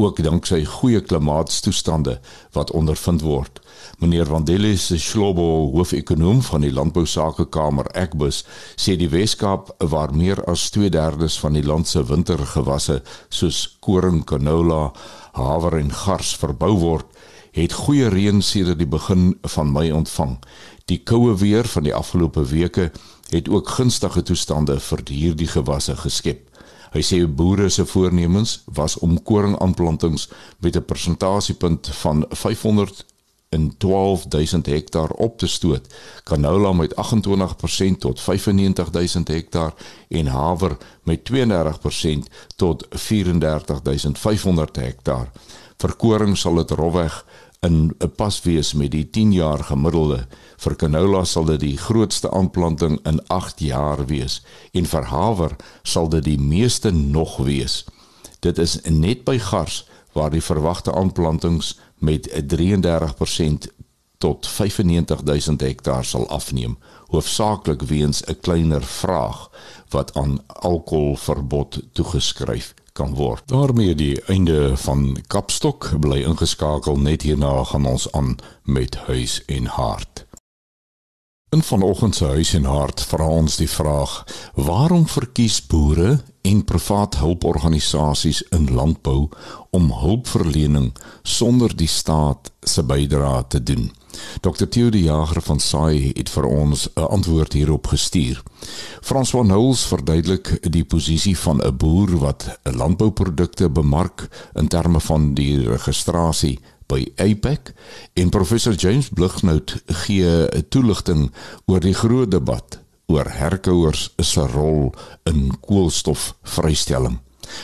ook 0.05 0.23
danksy 0.23 0.63
goeie 0.65 1.01
klimaatstoestande 1.01 2.19
wat 2.55 2.71
ondervind 2.71 3.21
word. 3.21 3.59
Meneer 3.99 4.25
Vandelle 4.25 4.75
se 4.77 4.97
Schlobo, 4.99 5.71
hoofekonoom 5.75 6.41
van 6.41 6.65
die 6.65 6.71
Landbousakekamer 6.73 7.89
Ekbus, 7.97 8.43
sê 8.75 8.95
die 8.97 9.09
Weskaap 9.09 9.69
waar 9.77 10.13
meer 10.15 10.43
as 10.49 10.69
2/3 10.73 11.39
van 11.43 11.53
die 11.53 11.65
land 11.65 11.87
se 11.87 12.03
wintergewasse 12.03 13.01
soos 13.29 13.77
koring, 13.79 14.23
canola, 14.25 14.91
haver 15.33 15.77
en 15.77 15.91
gars 15.91 16.35
verbou 16.35 16.77
word, 16.77 17.05
het 17.51 17.73
goeie 17.73 18.07
reën 18.09 18.41
sedert 18.41 18.77
die 18.77 18.87
begin 18.87 19.37
van 19.41 19.71
Mei 19.71 19.91
ontvang. 19.91 20.39
Die 20.85 21.03
koue 21.03 21.35
weer 21.35 21.67
van 21.67 21.83
die 21.83 21.95
afgelope 21.95 22.43
weke 22.45 22.91
het 23.29 23.49
ook 23.49 23.69
gunstige 23.69 24.23
toestande 24.23 24.79
vir 24.79 25.03
hierdie 25.07 25.47
gewasse 25.47 25.95
geskep. 25.95 26.50
Hy 26.91 27.01
sê 27.01 27.21
boere 27.27 27.69
se 27.69 27.85
voornemens 27.85 28.61
was 28.65 28.97
om 28.99 29.23
koringaanplantings 29.23 30.29
met 30.59 30.75
'n 30.75 30.85
persentasiepunt 30.85 31.87
van 31.87 32.25
500 32.29 33.05
in 33.51 33.73
12000 33.77 34.65
hektaar 34.65 35.09
op 35.09 35.37
te 35.37 35.47
stoot. 35.47 35.87
Canola 36.23 36.71
met 36.71 36.95
28% 36.95 37.99
tot 37.99 38.21
95000 38.21 39.27
hektaar 39.27 39.73
en 40.07 40.25
haver 40.25 40.77
met 41.03 41.23
32% 41.23 42.29
tot 42.55 42.85
34500 42.89 44.75
hektaar. 44.75 45.31
Vir 45.77 45.95
koring 45.95 46.37
sal 46.37 46.55
dit 46.55 46.71
rofweg 46.71 47.25
in 47.61 47.93
'n 47.97 48.11
pas 48.15 48.41
wees 48.41 48.73
met 48.73 48.91
die 48.91 49.09
10 49.09 49.31
jaar 49.31 49.63
gemiddelde. 49.63 50.27
Vir 50.57 50.75
canola 50.75 51.23
sal 51.23 51.45
dit 51.45 51.59
die 51.59 51.77
grootste 51.77 52.31
aanplanting 52.31 52.99
in 53.05 53.27
8 53.27 53.59
jaar 53.59 54.05
wees 54.05 54.41
en 54.71 54.85
vir 54.85 55.03
haver 55.03 55.55
sal 55.83 56.09
dit 56.09 56.23
die 56.23 56.39
meeste 56.39 56.91
nog 56.91 57.37
wees. 57.37 57.85
Dit 58.39 58.57
is 58.57 58.81
net 58.81 59.23
by 59.23 59.37
gars 59.37 59.87
waar 60.13 60.29
die 60.29 60.41
verwagte 60.41 60.93
aanplantings 60.93 61.79
met 61.97 62.33
'n 62.33 62.47
33% 62.47 63.67
tot 64.17 64.47
95000 64.47 65.61
hektaar 65.61 66.05
sal 66.05 66.29
afneem, 66.29 66.77
hoofsaaklik 67.07 67.81
weens 67.81 68.23
'n 68.25 68.39
kleiner 68.41 68.83
vraag 68.83 69.49
wat 69.89 70.13
aan 70.13 70.39
alkoholverbod 70.47 71.81
toegeskryf 71.93 72.73
kan 72.93 73.15
word. 73.15 73.43
daarmee 73.45 73.95
die 73.95 74.21
einde 74.25 74.77
van 74.77 75.17
Kapstok 75.27 75.91
bly 75.99 76.23
ingeskakel 76.23 76.99
net 76.99 77.21
hierna 77.21 77.63
gaan 77.63 77.85
ons 77.85 78.11
aan 78.11 78.35
met 78.63 78.95
huis 78.95 79.41
en 79.45 79.65
hart. 79.65 80.25
In 81.51 81.63
vanoggend 81.63 82.15
se 82.15 82.25
huis 82.25 82.53
en 82.53 82.63
hart 82.63 83.01
vra 83.03 83.27
ons 83.27 83.55
die 83.59 83.69
vraag: 83.69 84.23
Waarom 84.55 85.07
verkies 85.07 85.65
boere 85.67 86.23
en 86.41 86.63
privaat 86.63 87.17
hulporganisasies 87.19 88.41
in 88.55 88.73
landbou 88.73 89.29
om 89.69 89.91
hulpverlening 89.91 90.93
sonder 91.23 91.75
die 91.75 91.91
staat 91.91 92.51
se 92.63 92.83
bydrae 92.83 93.47
te 93.47 93.63
doen? 93.63 93.91
Dr. 94.41 94.67
Theo 94.67 94.89
de 94.89 95.01
Jager 95.01 95.41
van 95.41 95.59
SAI 95.59 96.11
het 96.15 96.29
vir 96.29 96.45
ons 96.45 96.89
'n 96.95 97.01
antwoord 97.01 97.53
hierop 97.53 97.87
gestuur. 97.87 98.43
François 99.01 99.45
Knowles 99.45 99.85
verduidelik 99.85 100.71
die 100.71 100.85
posisie 100.85 101.37
van 101.37 101.61
'n 101.61 101.77
boer 101.77 102.17
wat 102.17 102.59
landbouprodukte 102.63 103.69
bemark 103.69 104.27
in 104.53 104.67
terme 104.67 104.99
van 104.99 105.33
die 105.33 105.67
registrasie 105.67 106.59
by 106.87 107.11
APEC 107.15 107.73
en 108.13 108.29
professor 108.29 108.73
James 108.73 109.09
Blighnout 109.09 109.83
gee 109.85 110.47
'n 110.47 110.65
toelichting 110.69 111.31
oor 111.65 111.79
die 111.79 111.93
groot 111.93 112.31
debat 112.31 112.79
oor 113.05 113.27
herkouers 113.29 114.13
se 114.17 114.47
rol 114.47 114.93
in 115.23 115.59
koolstofvrystelling. 115.59 117.19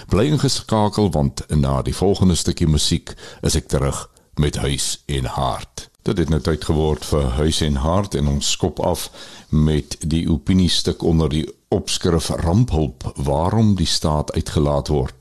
Bly 0.07 0.27
ingeskakel 0.31 1.11
want 1.11 1.45
na 1.49 1.81
die 1.81 1.95
volgende 1.95 2.35
stukkie 2.35 2.67
musiek 2.67 3.13
is 3.41 3.55
ek 3.55 3.67
terug 3.67 4.09
met 4.35 4.55
huis 4.55 5.03
en 5.05 5.25
hart. 5.25 5.89
Dit 6.07 6.17
het 6.17 6.29
nou 6.31 6.39
tyd 6.39 6.63
geword 6.63 7.03
vir 7.05 7.25
huis 7.35 7.57
en 7.65 7.81
hart 7.83 8.13
en 8.15 8.29
ons 8.31 8.51
skop 8.55 8.77
af 8.79 9.09
met 9.51 9.97
die 9.99 10.21
opiniestuk 10.31 11.03
onder 11.03 11.27
die 11.29 11.43
opskrif 11.67 12.29
rampulp 12.45 13.03
waarom 13.27 13.73
die 13.75 13.89
staat 13.91 14.31
uitgelaat 14.31 14.87
word. 14.87 15.16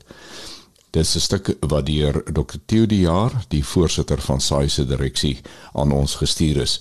Dis 0.89 1.15
'n 1.15 1.19
stuk 1.19 1.55
wat 1.59 1.85
deur 1.85 2.23
Dr. 2.31 2.55
Theo 2.65 2.85
de 2.85 2.99
Jaar, 2.99 3.45
die 3.47 3.65
voorsitter 3.65 4.21
van 4.21 4.41
SAI 4.41 4.69
se 4.69 4.85
direksie, 4.85 5.41
aan 5.73 5.91
ons 5.91 6.15
gestuur 6.15 6.57
is. 6.57 6.79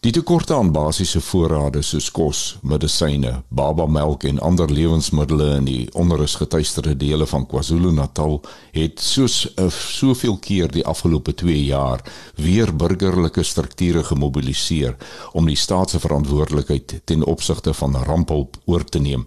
Die 0.00 0.12
tekorte 0.12 0.54
aan 0.54 0.72
basiese 0.72 1.20
voorrade 1.20 1.82
soos 1.82 2.10
kos, 2.10 2.58
medisyne, 2.62 3.42
babamelk 3.48 4.24
en 4.24 4.38
ander 4.38 4.72
lewensmiddels 4.72 5.56
in 5.56 5.64
die 5.64 5.88
onrusgetuisterde 5.92 6.96
dele 6.96 7.26
van 7.26 7.46
KwaZulu-Natal 7.46 8.40
het 8.72 9.00
soos 9.00 9.52
uh, 9.56 9.70
soveel 9.70 10.36
keer 10.36 10.70
die 10.70 10.84
afgelope 10.84 11.34
2 11.34 11.64
jaar 11.64 12.04
weer 12.34 12.76
burgerlike 12.76 13.42
strukture 13.42 14.04
gemobiliseer 14.04 14.96
om 15.32 15.46
die 15.46 15.56
staat 15.56 15.90
se 15.90 16.00
verantwoordelikheid 16.00 17.00
ten 17.04 17.24
opsigte 17.24 17.74
van 17.74 17.96
rampehulp 17.96 18.56
oor 18.64 18.84
te 18.84 18.98
neem. 18.98 19.26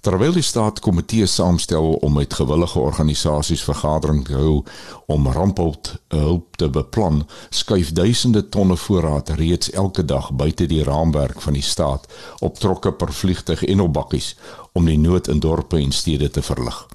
Terwyl 0.00 0.32
die 0.32 0.42
staat 0.42 0.80
komitees 0.80 1.34
saamstel 1.34 1.92
om 1.92 2.12
met 2.12 2.34
gewillige 2.34 2.78
organisasies 2.78 3.63
vergadering 3.64 4.24
te 4.24 4.34
hou 4.38 4.62
om 5.06 5.28
rampehulp 5.28 5.90
hulp 6.08 6.56
te 6.56 6.68
beplan, 6.70 7.24
skuif 7.50 7.92
duisende 7.92 8.48
tonne 8.48 8.76
voorraad 8.76 9.34
reeds 9.38 9.70
elke 9.70 10.04
dag 10.04 10.30
buite 10.32 10.66
die 10.70 10.82
raamwerk 10.84 11.40
van 11.40 11.58
die 11.58 11.62
staat 11.62 12.06
op 12.40 12.58
trokke 12.58 12.92
per 12.92 13.12
vliegtuig 13.12 13.64
en 13.64 13.80
op 13.80 13.92
bakkies 13.92 14.34
om 14.72 14.86
die 14.86 14.98
nood 14.98 15.28
in 15.28 15.40
dorpe 15.40 15.78
en 15.78 15.92
stede 15.92 16.30
te 16.30 16.42
verlig. 16.42 16.86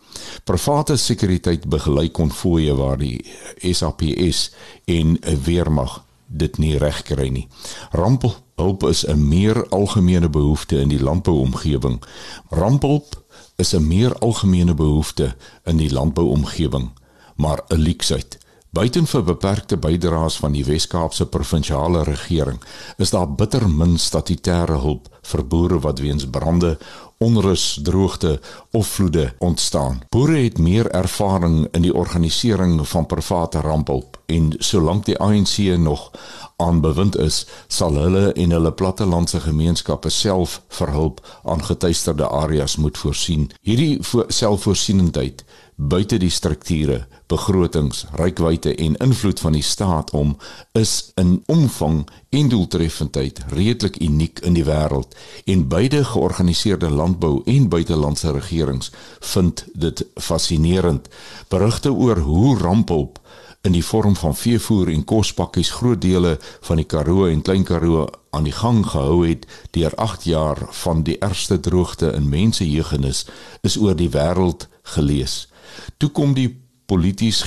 Private 0.43 0.97
sekuriteit 0.97 1.65
begelei 1.69 2.09
konvoë 2.11 2.75
waar 2.75 2.97
die 2.97 3.25
SAPS 3.61 4.49
en 4.85 5.17
'n 5.21 5.41
weermag 5.45 6.03
dit 6.29 6.57
nie 6.57 6.77
reg 6.77 7.01
kry 7.07 7.29
nie. 7.33 7.47
Rampelhulp 7.91 8.83
is 8.89 9.05
'n 9.07 9.27
meer 9.27 9.69
algemene 9.69 10.29
behoefte 10.29 10.79
in 10.79 10.89
die 10.89 11.01
landbouomgewing. 11.01 12.01
Rampelhulp 12.49 13.23
is 13.59 13.73
'n 13.75 13.87
meer 13.87 14.13
algemene 14.19 14.73
behoefte 14.73 15.35
in 15.63 15.77
die 15.77 15.91
landbouomgewing, 15.91 16.89
maar 17.35 17.61
'n 17.67 17.77
leksheid. 17.77 18.37
Buiten 18.69 19.07
vir 19.07 19.23
beperkte 19.23 19.77
bydraes 19.77 20.37
van 20.37 20.51
die 20.51 20.65
Wes-Kaapse 20.65 21.25
provinsiale 21.25 22.03
regering, 22.03 22.61
is 22.97 23.09
daar 23.09 23.35
bitter 23.35 23.69
min 23.69 23.97
statutêre 23.97 24.77
hulp 24.81 25.07
vir 25.21 25.47
boere 25.47 25.79
wat 25.79 25.99
weens 25.99 26.27
brande 26.29 26.77
onrus, 27.17 27.79
droogte 27.83 28.39
of 28.71 28.87
vloede 28.87 29.33
ontstaan. 29.37 30.01
Boere 30.09 30.37
het 30.37 30.57
meer 30.57 30.91
ervaring 30.91 31.67
in 31.71 31.81
die 31.81 31.93
organisering 31.93 32.87
van 32.87 33.05
private 33.05 33.59
rampehulp 33.59 34.18
en 34.29 34.53
solank 34.59 35.05
die 35.09 35.17
ANC 35.17 35.57
nog 35.77 36.11
aan 36.59 36.81
bewind 36.81 37.17
is, 37.17 37.45
sal 37.67 37.95
hulle 37.95 38.33
en 38.33 38.51
hulle 38.51 38.71
plattelandse 38.71 39.39
gemeenskappe 39.39 40.11
self 40.11 40.59
vir 40.79 40.91
hulp 40.91 41.21
aan 41.43 41.63
getuisterde 41.63 42.27
areas 42.27 42.75
moet 42.75 42.97
voorsien. 42.97 43.47
Hierdie 43.63 43.99
selfvoorsienendheid 44.27 45.45
buite 45.79 46.17
die 46.19 46.29
strukture, 46.29 47.05
begrotings, 47.31 48.03
rykwyte 48.19 48.73
en 48.75 48.97
invloed 48.99 49.39
van 49.39 49.55
die 49.55 49.63
staat 49.63 50.11
om 50.11 50.33
is 50.75 51.11
in 51.15 51.37
omvang 51.47 52.01
en 52.35 52.49
doeltreffendheid 52.51 53.39
redelik 53.55 54.01
uniek 54.03 54.41
in 54.43 54.57
die 54.57 54.65
wêreld 54.67 55.15
en 55.47 55.67
beide 55.71 56.03
georganiseerde 56.11 56.89
landbou 56.91 57.39
en 57.45 57.69
buitelandse 57.71 58.33
regerings 58.35 58.91
vind 59.31 59.63
dit 59.73 60.03
fascinerend. 60.19 61.07
Berigte 61.47 61.93
oor 61.93 62.19
hoe 62.27 62.57
rampelp 62.59 63.21
in 63.61 63.75
die 63.75 63.83
vorm 63.83 64.15
van 64.15 64.35
veevoer 64.35 64.87
en 64.93 65.03
kospakkies 65.03 65.71
groot 65.79 66.01
dele 66.01 66.37
van 66.67 66.79
die 66.79 66.85
Karoo 66.87 67.27
en 67.27 67.41
Klein 67.41 67.63
Karoo 67.67 68.07
aan 68.31 68.47
die 68.47 68.55
gang 68.55 68.85
gehou 68.85 69.25
het 69.27 69.45
deur 69.75 69.95
8 69.95 70.23
jaar 70.23 70.61
van 70.83 71.03
die 71.03 71.17
ergste 71.19 71.59
droogte 71.59 72.13
in 72.15 72.29
mensejeugenis 72.29 73.25
is 73.61 73.77
oor 73.77 73.95
die 73.95 74.09
wêreld 74.15 74.67
gelees. 74.95 75.49
Toe 75.97 76.09
kom 76.09 76.33
die 76.33 76.49
polities 76.85 77.43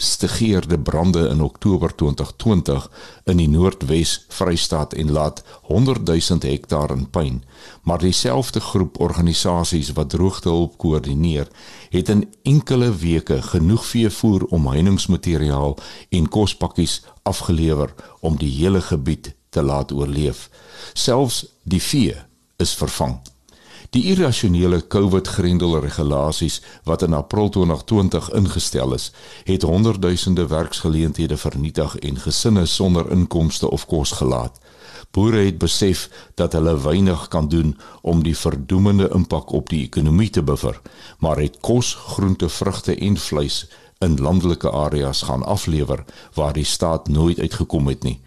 geïnstigeerde 0.00 0.78
brande 0.78 1.28
in 1.28 1.42
Oktober 1.42 1.94
2020 1.94 2.90
in 3.24 3.36
die 3.36 3.48
Noordwes 3.48 4.24
Vrystaat 4.28 4.92
en 4.92 5.10
laat 5.12 5.42
100 5.62 6.06
000 6.06 6.40
hektaar 6.40 6.90
in 6.90 7.10
puin. 7.10 7.44
Maar 7.82 7.98
dieselfde 7.98 8.60
groep 8.60 9.00
organisasies 9.00 9.92
wat 9.92 10.10
droogtehulp 10.10 10.78
koördineer, 10.78 11.48
het 11.90 12.08
in 12.08 12.32
enkele 12.42 12.94
weke 12.96 13.42
genoeg 13.42 13.84
veevoer, 13.86 14.44
omheiningsmateriaal 14.44 15.76
en 16.08 16.28
kospakkies 16.28 17.02
afgelewer 17.22 17.94
om 18.20 18.36
die 18.36 18.50
hele 18.50 18.80
gebied 18.80 19.34
te 19.50 19.62
laat 19.62 19.92
oorleef. 19.92 20.48
Selfs 20.92 21.44
die 21.62 21.82
vee 21.82 22.16
is 22.56 22.74
vervang. 22.74 23.20
Die 23.90 24.04
irrasionele 24.06 24.86
COVID-grendelregulasies 24.86 26.60
wat 26.86 27.02
in 27.02 27.12
April 27.12 27.48
2020 27.48 28.28
ingestel 28.38 28.92
is, 28.94 29.12
het 29.44 29.62
honderdduisende 29.62 30.46
werksgeleenthede 30.46 31.36
vernietig 31.36 31.96
en 31.98 32.20
gesinne 32.22 32.66
sonder 32.66 33.10
inkomste 33.10 33.70
of 33.70 33.86
kos 33.90 34.12
gelaat. 34.20 34.60
Boere 35.10 35.40
het 35.42 35.58
besef 35.58 36.04
dat 36.38 36.52
hulle 36.52 36.76
weinig 36.80 37.24
kan 37.28 37.48
doen 37.48 37.72
om 38.00 38.22
die 38.22 38.36
verdoemende 38.38 39.08
impak 39.14 39.50
op 39.50 39.72
die 39.74 39.82
ekonomie 39.82 40.30
te 40.30 40.42
bever, 40.42 40.78
maar 41.18 41.42
het 41.42 41.58
kos, 41.60 41.94
groente, 41.94 42.48
vrugte 42.48 42.94
en 42.94 43.16
vleis 43.16 43.64
in 43.98 44.20
landelike 44.22 44.70
areas 44.70 45.22
gaan 45.22 45.42
aflewer 45.42 46.04
waar 46.34 46.52
die 46.52 46.64
staat 46.64 47.08
nooit 47.08 47.38
uitgekom 47.38 47.90
het 47.90 48.06
nie. 48.06 48.20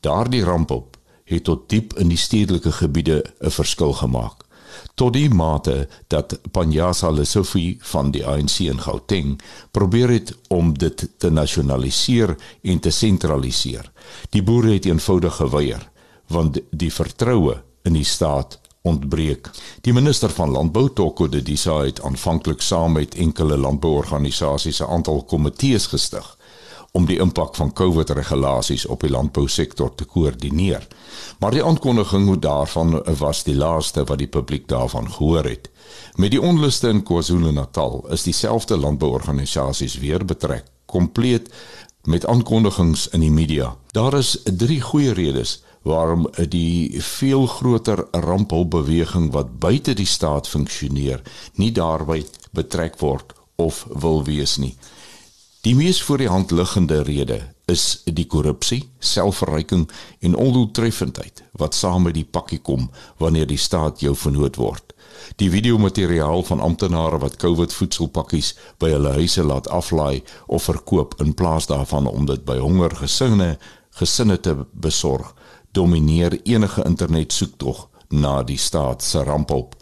Daardie 0.00 0.44
ramp 0.44 0.70
op 0.70 0.96
het 1.24 1.44
tot 1.44 1.68
diep 1.68 1.98
in 1.98 2.08
die 2.14 2.18
stedelike 2.18 2.72
gebiede 2.72 3.24
'n 3.40 3.50
verskil 3.50 3.92
gemaak 3.92 4.46
tot 4.94 5.12
die 5.12 5.28
mate 5.30 5.88
dat 6.08 6.38
Panjasa 6.52 7.10
Lesofie 7.10 7.78
van 7.92 8.10
die 8.10 8.24
ANC 8.26 8.58
in 8.66 8.80
Gauteng 8.80 9.40
probeer 9.70 10.08
het 10.08 10.34
om 10.48 10.72
dit 10.78 11.08
te 11.18 11.30
nasionaliseer 11.30 12.36
en 12.62 12.80
te 12.80 12.90
sentraliseer. 12.90 13.90
Die 14.30 14.42
boere 14.42 14.72
het 14.72 14.84
eenvoudig 14.84 15.36
geweier 15.36 15.88
want 16.30 16.60
die 16.70 16.92
vertroue 16.94 17.56
in 17.82 17.96
die 17.98 18.04
staat 18.04 18.60
ontbreek. 18.86 19.50
Die 19.84 19.92
minister 19.92 20.30
van 20.30 20.50
landbou 20.50 20.88
Toko 20.94 21.28
de 21.28 21.42
Disa 21.42 21.80
het 21.82 22.02
aanvanklik 22.02 22.60
saam 22.60 22.92
met 22.92 23.14
enkele 23.14 23.56
landbouorganisasies 23.56 24.80
'n 24.80 24.90
aantal 24.90 25.24
komitees 25.24 25.86
gestig 25.86 26.36
om 26.92 27.06
die 27.06 27.18
impak 27.22 27.54
van 27.54 27.72
COVID-regulasies 27.72 28.86
op 28.86 29.04
die 29.04 29.10
landbousektor 29.10 29.94
te 29.94 30.04
koördineer. 30.04 30.86
Maar 31.38 31.54
die 31.54 31.64
aankondiging 31.64 32.32
daarvan 32.42 32.98
was 33.18 33.44
die 33.46 33.54
laaste 33.54 34.04
wat 34.04 34.18
die 34.18 34.28
publiek 34.28 34.68
daarvan 34.68 35.10
gehoor 35.10 35.44
het. 35.44 35.70
Met 36.14 36.30
die 36.30 36.42
onluste 36.42 36.88
in 36.88 37.02
KwaZulu-Natal 37.02 38.06
is 38.10 38.26
dieselfde 38.26 38.76
landbouorganisasies 38.76 39.98
weer 39.98 40.24
betrek, 40.24 40.64
kompleet 40.86 41.50
met 42.04 42.26
aankondigings 42.26 43.08
in 43.08 43.20
die 43.20 43.30
media. 43.30 43.76
Daar 43.92 44.14
is 44.18 44.38
drie 44.44 44.80
goeie 44.80 45.12
redes 45.12 45.60
waarom 45.82 46.26
die 46.48 47.02
veel 47.02 47.46
groter 47.46 48.04
rampelbeweging 48.10 49.30
wat 49.32 49.58
buite 49.58 49.94
die 49.94 50.06
staat 50.06 50.48
funksioneer 50.48 51.22
nie 51.54 51.72
daarby 51.72 52.24
betrek 52.52 52.98
word 53.00 53.32
of 53.56 53.86
wil 53.88 54.24
wees 54.24 54.56
nie. 54.56 54.74
Die 55.60 55.74
mees 55.76 56.02
voor 56.02 56.16
die 56.18 56.28
hand 56.28 56.50
liggende 56.50 57.02
rede 57.02 57.40
is 57.68 58.00
die 58.04 58.24
korrupsie, 58.26 58.88
selfverryking 58.98 59.90
en 60.24 60.34
ondoeltreffendheid 60.34 61.42
wat 61.60 61.76
saam 61.76 62.06
met 62.08 62.16
die 62.16 62.24
pakkie 62.24 62.62
kom 62.64 62.86
wanneer 63.20 63.44
die 63.46 63.60
staat 63.60 64.00
jou 64.00 64.14
vernoot 64.16 64.56
word. 64.56 64.94
Die 65.36 65.50
videomateriaal 65.52 66.46
van 66.48 66.64
amptenare 66.64 67.20
wat 67.20 67.36
COVID 67.44 67.76
voedselpakkies 67.76 68.54
by 68.80 68.94
hulle 68.94 69.12
huise 69.18 69.44
laat 69.44 69.68
aflaai 69.68 70.22
of 70.46 70.64
verkoop 70.70 71.18
in 71.20 71.36
plaas 71.36 71.68
daarvan 71.68 72.08
om 72.08 72.24
dit 72.24 72.44
by 72.48 72.56
honger 72.56 72.96
gesinne 73.02 73.50
gesinne 74.00 74.40
te 74.40 74.56
besorg, 74.72 75.34
domineer 75.76 76.38
enige 76.48 76.88
internet 76.88 77.36
soektog 77.36 77.88
na 78.08 78.40
die 78.42 78.58
staat 78.58 79.04
se 79.04 79.20
rampop. 79.28 79.76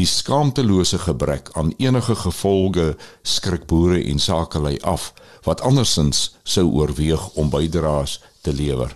Die 0.00 0.08
skaamtelose 0.08 0.98
gebrek 0.98 1.50
aan 1.52 1.74
enige 1.76 2.14
gevolge 2.16 2.96
skrik 3.22 3.66
boere 3.68 3.98
en 4.08 4.18
sakelei 4.18 4.78
af 4.80 5.10
wat 5.44 5.60
andersins 5.60 6.20
sou 6.42 6.64
oorweeg 6.72 7.26
om 7.42 7.50
bydraes 7.52 8.14
te 8.40 8.54
lewer. 8.56 8.94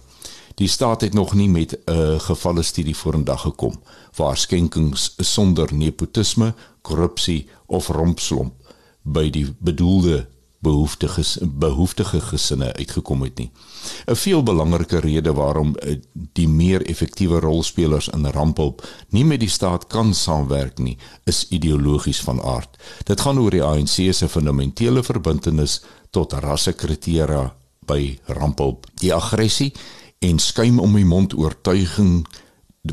Die 0.57 0.69
staat 0.69 1.05
het 1.05 1.13
nog 1.13 1.35
nie 1.35 1.49
met 1.49 1.77
'n 1.85 2.21
gevalle 2.21 2.63
studie 2.63 2.97
vorendag 2.97 3.41
gekom 3.41 3.83
waar 4.17 4.37
skenkings 4.37 5.15
sonder 5.19 5.75
nepotisme, 5.75 6.55
korrupsie 6.83 7.49
of 7.67 7.89
rompslomp 7.89 8.55
by 9.03 9.31
die 9.31 9.55
bedoelde 9.59 10.29
behoeftige 10.65 11.23
behoeftige 11.45 12.21
gesinne 12.31 12.73
uitgekom 12.73 13.23
het 13.23 13.39
nie. 13.39 13.51
'n 14.07 14.17
Veel 14.17 14.43
belangriker 14.43 15.01
rede 15.01 15.33
waarom 15.33 15.75
eh, 15.77 15.97
die 16.33 16.49
meer 16.49 16.87
effektiewe 16.87 17.41
rolspelers 17.41 18.09
in 18.09 18.27
ramphulp 18.27 18.87
nie 19.09 19.25
met 19.25 19.41
die 19.41 19.49
staat 19.49 19.87
kan 19.87 20.15
saamwerk 20.15 20.79
nie, 20.79 20.97
is 21.25 21.47
ideologies 21.49 22.21
van 22.21 22.43
aard. 22.43 22.79
Dit 23.05 23.21
gaan 23.21 23.39
oor 23.39 23.51
die 23.51 23.63
ANC 23.63 24.15
se 24.15 24.29
fundamentele 24.29 25.03
verbintenis 25.03 25.83
tot 26.11 26.33
rassekriteria 26.33 27.55
by 27.87 28.19
ramphulp. 28.27 28.87
Die 29.01 29.15
aggressie 29.15 29.73
en 30.19 30.39
skuim 30.39 30.79
om 30.81 30.95
die 30.95 31.05
mond 31.05 31.35
oortuiging 31.35 32.25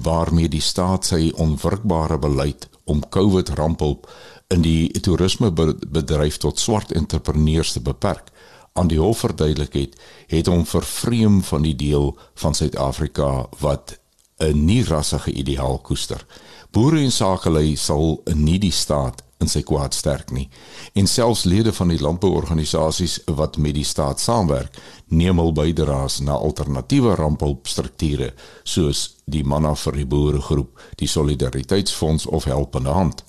waarmee 0.01 0.49
die 0.49 0.62
staat 0.63 1.05
sy 1.05 1.31
onwrikbare 1.36 2.19
beleid 2.19 2.67
om 2.84 3.03
COVID 3.10 3.49
ramphulp 3.60 4.07
in 4.51 4.61
die 4.65 4.91
toerismebedryf 4.99 6.37
tot 6.37 6.59
swart 6.59 6.91
entrepreneurs 6.91 7.71
te 7.71 7.81
beperk. 7.81 8.29
Aan 8.73 8.87
die 8.91 8.99
hof 8.99 9.23
verduidelik 9.23 9.73
het, 9.73 9.97
het 10.31 10.47
hom 10.47 10.65
vervreem 10.65 11.41
van 11.43 11.65
die 11.67 11.75
deel 11.75 12.13
van 12.39 12.55
Suid-Afrika 12.55 13.47
wat 13.59 13.99
'n 14.39 14.65
nie 14.65 14.83
rassige 14.83 15.31
ideaal 15.31 15.79
koester. 15.79 16.25
Boere 16.71 16.99
en 16.99 17.11
sakelei 17.11 17.75
sal 17.75 18.21
nie 18.35 18.59
die 18.59 18.71
staat 18.71 19.23
in 19.41 19.49
sy 19.49 19.61
kwaad 19.65 19.93
sterk 19.93 20.31
nie. 20.31 20.49
En 20.93 21.07
selfs 21.07 21.43
lede 21.43 21.73
van 21.73 21.87
die 21.87 21.99
landbouorganisasies 22.01 23.19
wat 23.25 23.57
met 23.57 23.75
die 23.75 23.85
staat 23.87 24.19
saamwerk, 24.19 24.77
neem 25.07 25.41
hul 25.41 25.53
bydraes 25.53 26.19
na 26.19 26.37
alternatiewe 26.37 27.15
ramphulpstrukture 27.15 28.33
soos 28.63 29.15
die 29.25 29.43
manna 29.43 29.75
vir 29.75 29.93
die 29.93 30.05
boere 30.05 30.41
groep, 30.41 30.79
die 30.95 31.07
solidariteitsfonds 31.07 32.25
of 32.25 32.43
helpende 32.43 32.89
hand. 32.89 33.23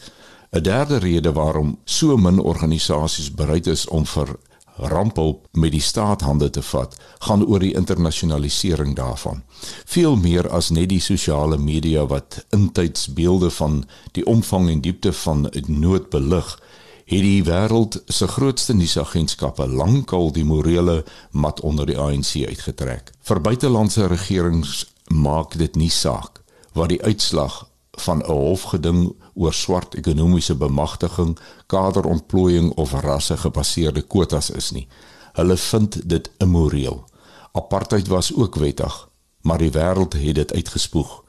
'n 0.52 0.62
Derde 0.62 0.98
rede 0.98 1.32
waarom 1.32 1.78
so 1.84 2.16
min 2.16 2.38
organisasies 2.38 3.30
bereid 3.34 3.66
is 3.66 3.86
om 3.88 4.06
vir 4.06 4.36
rampelp 4.76 5.46
met 5.52 5.72
die 5.72 5.80
staat 5.80 6.20
hande 6.20 6.50
te 6.50 6.62
vat, 6.62 6.96
gaan 7.18 7.44
oor 7.46 7.58
die 7.58 7.74
internasionalisering 7.74 8.94
daarvan. 8.96 9.42
Veel 9.84 10.16
meer 10.16 10.48
as 10.50 10.70
net 10.70 10.88
die 10.88 11.00
sosiale 11.00 11.58
media 11.58 12.06
wat 12.06 12.44
intyds 12.50 13.08
beelde 13.12 13.50
van 13.50 13.84
die 14.12 14.26
omvang 14.26 14.68
en 14.70 14.80
diepte 14.80 15.12
van 15.12 15.48
nood 15.66 16.10
belig, 16.10 16.60
het 17.04 17.24
die 17.24 17.44
wêreld 17.44 18.02
se 18.06 18.28
grootste 18.28 18.74
nuusagentskappe 18.74 19.66
lankal 19.66 20.32
die 20.32 20.44
morele 20.44 21.04
mat 21.30 21.60
onder 21.60 21.86
die 21.86 21.98
ANC 21.98 22.44
uitgetrek. 22.48 23.12
Vir 23.22 23.40
buitelandse 23.40 24.06
regerings 24.06 24.86
maak 25.08 25.56
dit 25.58 25.76
nie 25.76 25.90
saak 25.90 26.42
wat 26.72 26.88
die 26.88 27.02
uitslag 27.02 27.68
van 28.04 28.22
'n 28.22 28.32
hofgeding 28.32 29.14
oor 29.34 29.54
swart 29.54 29.94
ekonomiese 29.94 30.54
bemagtiging, 30.54 31.38
kaderontplooiing 31.66 32.72
of 32.76 32.92
rasse 32.92 33.36
gebaseerde 33.36 34.02
kwotas 34.02 34.50
is 34.50 34.70
nie. 34.70 34.86
Hulle 35.32 35.56
vind 35.56 36.00
dit 36.08 36.30
immoreel. 36.38 37.04
Apartheid 37.52 38.08
was 38.08 38.34
ook 38.34 38.54
wettig, 38.54 39.08
maar 39.40 39.58
die 39.58 39.72
wêreld 39.72 40.12
het 40.12 40.34
dit 40.34 40.52
uitgespoeg. 40.52 41.22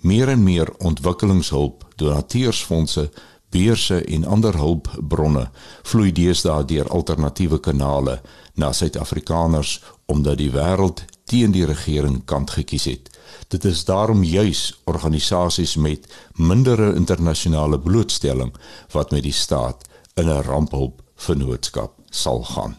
Meer 0.00 0.28
en 0.28 0.42
meer 0.42 0.72
ontwikkelingshulp, 0.78 1.86
donateursfondse, 1.96 3.10
beurse 3.50 4.04
en 4.04 4.24
ander 4.24 4.56
hulpbronne 4.56 5.48
vloei 5.82 6.12
deesdae 6.12 6.64
deur 6.64 6.88
alternatiewe 6.88 7.60
kanale 7.60 8.20
na 8.54 8.72
Suid-Afrikaners 8.72 9.82
omdat 10.06 10.38
die 10.38 10.50
wêreld 10.50 11.04
teen 11.24 11.54
die 11.54 11.66
regering 11.66 12.24
kant 12.24 12.50
gekies 12.50 12.84
het. 12.90 13.10
Dit 13.48 13.64
is 13.64 13.84
daarom 13.84 14.24
juis 14.24 14.80
organisasies 14.84 15.76
met 15.76 16.06
mindere 16.34 16.94
internasionale 16.94 17.80
blootstelling 17.80 18.54
wat 18.90 19.10
met 19.10 19.22
die 19.22 19.32
staat 19.32 19.84
in 20.14 20.28
'n 20.28 20.42
ramphulp 20.42 21.02
vennootskap 21.14 21.92
sal 22.10 22.42
gaan. 22.42 22.76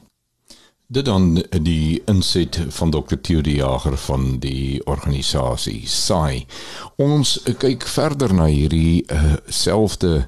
Dit 0.87 1.05
dan 1.05 1.43
die 1.61 2.01
inset 2.05 2.59
van 2.67 2.89
Dr. 2.91 3.15
Theo 3.21 3.41
die 3.41 3.55
Jager 3.55 3.97
van 3.97 4.39
die 4.39 4.85
organisasie 4.85 5.87
SAI. 5.87 6.45
Ons 6.95 7.39
kyk 7.57 7.83
verder 7.87 8.33
na 8.33 8.45
hierdie 8.45 9.03
uh, 9.11 9.33
selfde 9.47 10.27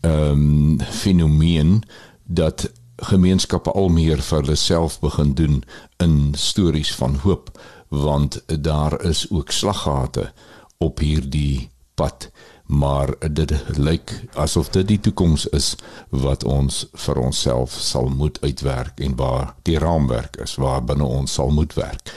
ehm 0.00 0.30
um, 0.32 0.80
fenomeen 0.80 1.82
dat 2.24 2.70
gemeenskappe 2.96 3.72
al 3.72 3.88
meer 3.88 4.22
vir 4.22 4.40
hulle 4.40 4.56
self 4.56 4.98
begin 5.00 5.34
doen 5.34 5.62
in 5.96 6.34
stories 6.34 6.94
van 6.94 7.20
hoop 7.22 7.50
want 7.90 8.42
daar 8.46 8.96
is 9.04 9.26
ook 9.30 9.50
slaggate 9.50 10.30
op 10.78 10.98
hierdie 10.98 11.68
pad 11.94 12.30
maar 12.70 13.14
dit 13.30 13.52
lyk 13.76 14.12
asof 14.34 14.68
dit 14.70 14.86
die 14.88 15.00
toekoms 15.00 15.46
is 15.46 15.74
wat 16.08 16.44
ons 16.44 16.84
vir 17.04 17.18
onsself 17.18 17.74
sal 17.74 18.06
moet 18.08 18.38
uitwerk 18.40 19.00
en 19.00 19.16
waar 19.16 19.54
die 19.66 19.78
raamwerk 19.78 20.38
is 20.44 20.54
waar 20.54 20.84
binne 20.84 21.04
ons 21.04 21.34
sal 21.34 21.50
moet 21.50 21.74
werk. 21.74 22.14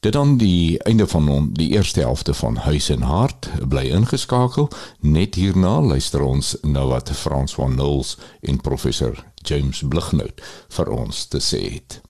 Dit 0.00 0.12
dan 0.12 0.36
die 0.40 0.82
einde 0.82 1.06
van 1.06 1.28
on, 1.28 1.52
die 1.52 1.70
eerste 1.76 2.00
helfte 2.00 2.34
van 2.34 2.56
Huis 2.56 2.88
en 2.88 3.02
Hart 3.02 3.50
bly 3.68 3.84
ingeskakel. 3.92 4.70
Net 5.00 5.34
hierna 5.34 5.80
luister 5.80 6.24
ons 6.24 6.56
na 6.62 6.86
wat 6.88 7.12
Frans 7.12 7.54
van 7.54 7.76
Nulls 7.76 8.16
en 8.40 8.60
professor 8.60 9.24
James 9.34 9.84
Blighnout 9.88 10.40
vir 10.68 10.94
ons 10.96 11.26
te 11.28 11.38
sê 11.44 11.66
het. 11.68 12.00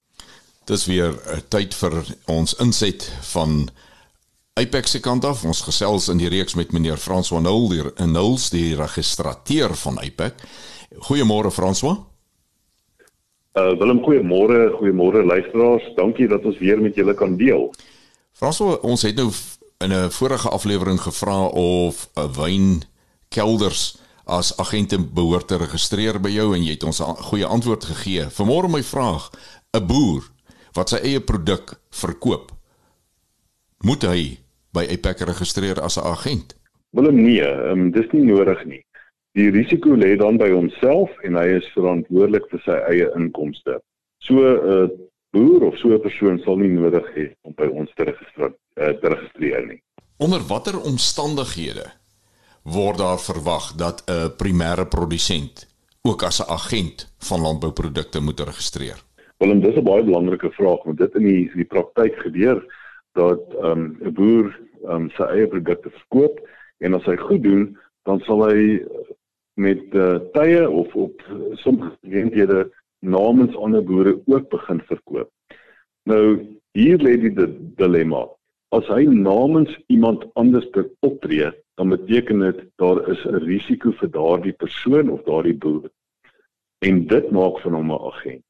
Dis 0.70 0.86
weer 0.86 1.10
'n 1.10 1.34
uh, 1.34 1.38
tyd 1.48 1.74
vir 1.74 1.94
ons 2.26 2.54
inset 2.54 3.12
van 3.32 3.68
Apex 4.54 4.90
se 4.90 5.00
kant 5.00 5.24
af. 5.24 5.44
Ons 5.44 5.64
gesels 5.66 6.08
in 6.08 6.16
die 6.16 6.28
reeks 6.28 6.54
met 6.54 6.72
meneer 6.72 6.96
François 6.96 7.42
Nul, 7.42 7.68
die 7.68 8.06
Nuls, 8.06 8.50
die 8.50 8.76
registrateur 8.78 9.74
van 9.74 9.98
Apex. 9.98 10.32
Goeiemôre 10.94 11.50
François. 11.50 11.98
Uh 13.58 13.74
Willem, 13.78 13.98
goeiemôre, 14.06 14.70
goeiemôre 14.78 15.24
luisteraars. 15.26 15.90
Dankie 15.96 16.28
dat 16.28 16.44
ons 16.44 16.58
weer 16.58 16.78
met 16.80 16.94
julle 16.94 17.14
kan 17.14 17.36
deel. 17.36 17.74
François, 18.32 18.78
ons 18.80 19.02
het 19.02 19.16
nou 19.16 19.32
in 19.78 19.92
'n 19.92 20.10
vorige 20.10 20.48
aflewering 20.48 21.00
gevra 21.00 21.46
of 21.46 22.08
'n 22.14 22.20
uh, 22.20 22.30
wynkelders 22.36 23.96
as 24.24 24.56
agente 24.56 24.98
behoort 24.98 25.48
te 25.48 25.56
registreer 25.56 26.20
by 26.20 26.30
jou 26.30 26.54
en 26.54 26.62
jy 26.62 26.70
het 26.70 26.84
ons 26.84 27.00
'n 27.00 27.16
goeie 27.26 27.46
antwoord 27.46 27.84
gegee. 27.84 28.30
Vanmôre 28.30 28.68
my 28.68 28.82
vraag, 28.82 29.30
'n 29.74 29.86
boer 29.86 30.30
wat 30.74 30.88
sy 30.92 31.00
eie 31.02 31.20
produk 31.20 31.74
verkoop, 31.90 32.52
moet 33.84 34.02
hy 34.02 34.38
by 34.72 34.84
Apex 34.86 35.26
registreer 35.26 35.80
as 35.80 35.96
'n 35.98 36.06
agent? 36.06 36.54
Wel 36.90 37.12
nee, 37.12 37.46
um, 37.70 37.90
dis 37.90 38.10
nie 38.12 38.24
nodig 38.24 38.64
nie. 38.64 38.84
Die 39.38 39.50
risiko 39.50 39.94
lê 39.94 40.16
dan 40.16 40.38
by 40.38 40.50
homself 40.50 41.10
en 41.22 41.36
hy 41.38 41.46
is 41.60 41.66
verantwoordelik 41.74 42.48
vir 42.50 42.62
sy 42.64 42.78
eie 42.90 43.10
inkomste. 43.14 43.78
So 44.18 44.34
'n 44.34 44.58
uh, 44.72 44.88
boer 45.30 45.62
of 45.68 45.78
so 45.78 45.94
'n 45.94 46.02
persoon 46.02 46.40
sal 46.44 46.56
nie 46.56 46.72
nodig 46.74 47.06
hê 47.14 47.26
om 47.42 47.54
by 47.54 47.68
ons 47.70 47.90
te 47.94 48.04
registreer 48.04 48.52
uh, 48.76 48.92
te 49.00 49.08
registreer 49.08 49.66
nie. 49.66 49.82
Onder 50.18 50.40
watter 50.40 50.80
omstandighede 50.80 51.86
word 52.62 52.98
daar 52.98 53.18
verwag 53.18 53.74
dat 53.76 54.02
'n 54.06 54.34
primêre 54.36 54.86
produsent 54.86 55.66
ook 56.02 56.22
as 56.22 56.40
'n 56.40 56.50
agent 56.50 57.06
van 57.18 57.40
landbouprodukte 57.40 58.20
moet 58.20 58.40
registreer? 58.40 58.98
Wel, 59.40 59.60
dit 59.60 59.72
is 59.72 59.78
'n 59.80 59.84
baie 59.84 60.04
belangrike 60.04 60.50
vraag 60.52 60.82
want 60.84 60.98
dit 60.98 61.14
in 61.14 61.24
die 61.24 61.44
in 61.48 61.60
die 61.62 61.72
praktyk 61.74 62.16
gebeur 62.20 62.58
dat 63.16 63.54
ehm, 63.54 63.84
'n 63.84 64.06
um, 64.06 64.12
boer 64.14 64.48
um, 64.84 65.06
sy 65.16 65.22
eie 65.22 65.46
produkte 65.48 65.90
verkoop 65.90 66.42
en 66.84 66.94
as 66.94 67.06
hy 67.08 67.16
goed 67.16 67.42
doen, 67.42 67.78
dan 68.04 68.20
sal 68.26 68.44
hy 68.48 68.84
met 69.56 69.96
uh, 69.96 70.18
tye 70.32 70.68
of 70.68 70.92
op 70.94 71.24
sommige 71.52 71.96
geleenthede 72.02 72.68
namens 73.00 73.56
ander 73.56 73.84
boere 73.84 74.20
ook 74.26 74.48
begin 74.52 74.82
verkoop. 74.92 75.30
Nou 76.04 76.24
hier 76.76 77.00
lê 77.00 77.16
die 77.16 77.32
dilemma. 77.80 78.26
As 78.76 78.86
hy 78.92 79.08
namens 79.08 79.72
iemand 79.86 80.28
anders 80.34 80.68
optree, 81.00 81.48
dan 81.80 81.88
beteken 81.88 82.44
dit 82.44 82.60
daar 82.76 83.08
is 83.08 83.24
'n 83.24 83.40
risiko 83.48 83.96
vir 84.02 84.10
daardie 84.10 84.52
persoon 84.52 85.08
of 85.10 85.24
daardie 85.24 85.56
boer. 85.56 85.88
En 86.84 87.06
dit 87.06 87.30
maak 87.30 87.60
van 87.60 87.72
hom 87.72 87.92
'n 87.92 88.04
agent. 88.12 88.44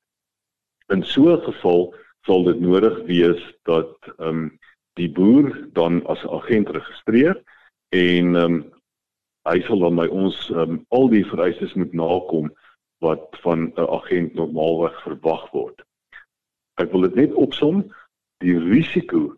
In 0.91 1.05
so 1.05 1.31
'n 1.31 1.43
geval 1.43 1.95
sal 2.27 2.45
dit 2.45 2.61
nodig 2.61 2.97
wees 3.07 3.43
dat 3.63 3.95
ehm 4.19 4.29
um, 4.29 4.59
die 4.99 5.11
boer 5.11 5.69
dan 5.73 6.07
as 6.07 6.27
agent 6.27 6.69
registreer 6.69 7.37
en 7.89 8.35
ehm 8.37 8.55
um, 8.55 8.65
hy 9.49 9.61
sal 9.67 9.79
dan 9.79 9.97
by 9.97 10.07
ons 10.07 10.51
ehm 10.51 10.59
um, 10.61 10.81
al 10.89 11.09
die 11.09 11.25
vereistes 11.27 11.75
moet 11.75 11.93
nakom 11.93 12.51
wat 13.01 13.39
van 13.45 13.73
'n 13.77 13.89
agent 13.99 14.35
normaalweg 14.35 15.03
verwag 15.03 15.51
word. 15.51 15.83
Ek 16.83 16.93
wil 16.93 17.07
dit 17.09 17.15
net 17.15 17.33
opsom, 17.35 17.85
die 18.45 18.59
risiko 18.59 19.37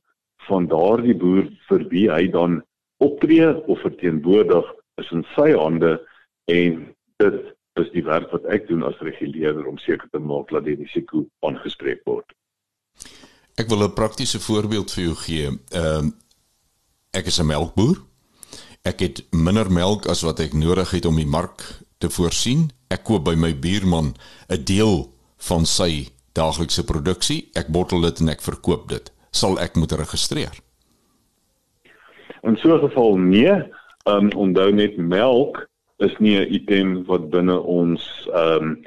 van 0.49 0.67
daardie 0.67 1.15
boer 1.15 1.47
vir 1.69 1.89
wie 1.93 2.09
hy 2.11 2.27
dan 2.31 2.63
optree 3.03 3.51
of 3.67 3.81
verteenwoordig 3.81 4.67
is 5.03 5.11
in 5.11 5.25
sy 5.35 5.53
hande 5.53 5.99
en 6.51 6.95
dit 7.23 7.39
is 7.81 7.91
die 7.93 8.05
werk 8.05 8.31
wat 8.33 8.45
ek 8.53 8.69
doen 8.69 8.85
as 8.85 8.99
reguleerder 9.01 9.67
om 9.67 9.79
seker 9.79 10.09
te 10.13 10.21
maak 10.21 10.51
dat 10.53 10.65
die 10.65 10.77
risiko 10.77 11.25
aangespreek 11.47 12.03
word. 12.05 12.33
Ek 13.57 13.69
wil 13.69 13.85
'n 13.85 13.95
praktiese 13.95 14.41
voorbeeld 14.41 14.93
vir 14.93 15.05
jou 15.05 15.15
gee. 15.15 15.47
Ehm 15.73 16.07
uh, 16.07 16.11
ek 17.13 17.27
is 17.27 17.41
'n 17.41 17.47
melkboer. 17.47 17.97
Ek 18.85 19.01
het 19.01 19.25
minder 19.31 19.71
melk 19.71 20.07
as 20.07 20.23
wat 20.23 20.41
ek 20.41 20.53
nodig 20.53 20.91
het 20.91 21.05
om 21.07 21.17
die 21.17 21.27
mark 21.27 21.61
te 21.99 22.11
voorsien. 22.11 22.71
Ek 22.89 23.05
koop 23.05 23.25
by 23.25 23.35
my 23.35 23.55
buurman 23.55 24.15
'n 24.49 24.65
deel 24.65 25.13
van 25.37 25.67
sy 25.67 26.09
daaglikse 26.33 26.85
produksie. 26.85 27.51
Ek 27.55 27.69
bottel 27.69 28.01
dit 28.01 28.21
en 28.21 28.29
ek 28.29 28.41
verkoop 28.41 28.89
dit. 28.89 29.13
Sal 29.31 29.59
ek 29.61 29.77
moet 29.77 29.93
registreer? 29.93 30.59
In 32.43 32.57
so 32.57 32.75
'n 32.75 32.89
geval 32.89 33.17
nee. 33.17 33.53
Ehm 34.05 34.25
um, 34.25 34.31
onthou 34.33 34.73
net 34.73 34.97
melk 34.97 35.69
is 36.03 36.15
nie 36.19 36.37
'n 36.39 36.53
item 36.59 37.05
wat 37.11 37.31
binne 37.31 37.59
ons 37.61 38.03
ehm 38.33 38.63
um, 38.63 38.83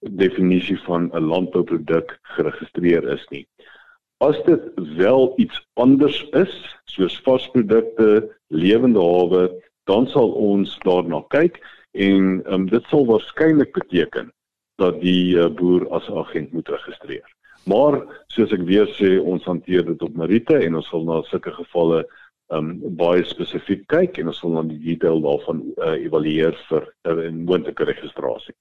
definisie 0.00 0.78
van 0.86 1.10
'n 1.12 1.28
landbouproduk 1.32 2.18
geregistreer 2.22 3.08
is 3.12 3.26
nie. 3.30 3.46
As 4.18 4.36
dit 4.44 4.62
wel 4.96 5.32
iets 5.36 5.66
anders 5.74 6.28
is, 6.32 6.54
soos 6.84 7.20
vasprodukte, 7.20 8.36
lewende 8.48 9.00
hawe, 9.00 9.50
dan 9.84 10.06
sal 10.06 10.30
ons 10.32 10.78
daarna 10.78 11.24
kyk 11.28 11.60
en 11.92 12.42
um, 12.52 12.66
dit 12.68 12.84
sal 12.88 13.06
waarskynlik 13.06 13.72
beteken 13.72 14.32
dat 14.76 15.00
die 15.00 15.36
uh, 15.36 15.48
boer 15.48 15.88
as 15.88 16.08
agent 16.10 16.52
moet 16.52 16.68
registreer. 16.68 17.28
Maar 17.66 17.98
soos 18.26 18.52
ek 18.52 18.62
weer 18.68 18.86
sê, 18.94 19.16
ons 19.18 19.44
hanteer 19.44 19.84
dit 19.86 20.02
op 20.02 20.14
Marite 20.14 20.58
en 20.58 20.78
ons 20.78 20.88
sal 20.88 21.04
na 21.04 21.22
sulke 21.26 21.52
gevalle 21.56 22.04
um 22.54 22.76
baie 22.98 23.24
spesifiek 23.26 23.86
kyk 23.90 24.18
en 24.18 24.30
ons 24.30 24.38
sal 24.38 24.54
dan 24.54 24.68
die 24.70 24.82
detail 24.82 25.20
daarvan 25.24 25.62
uh, 25.82 25.96
evalueer 25.98 26.54
vir 26.68 26.86
'n 27.08 27.18
uh, 27.18 27.30
moontlike 27.48 27.84
registrasie. 27.84 28.54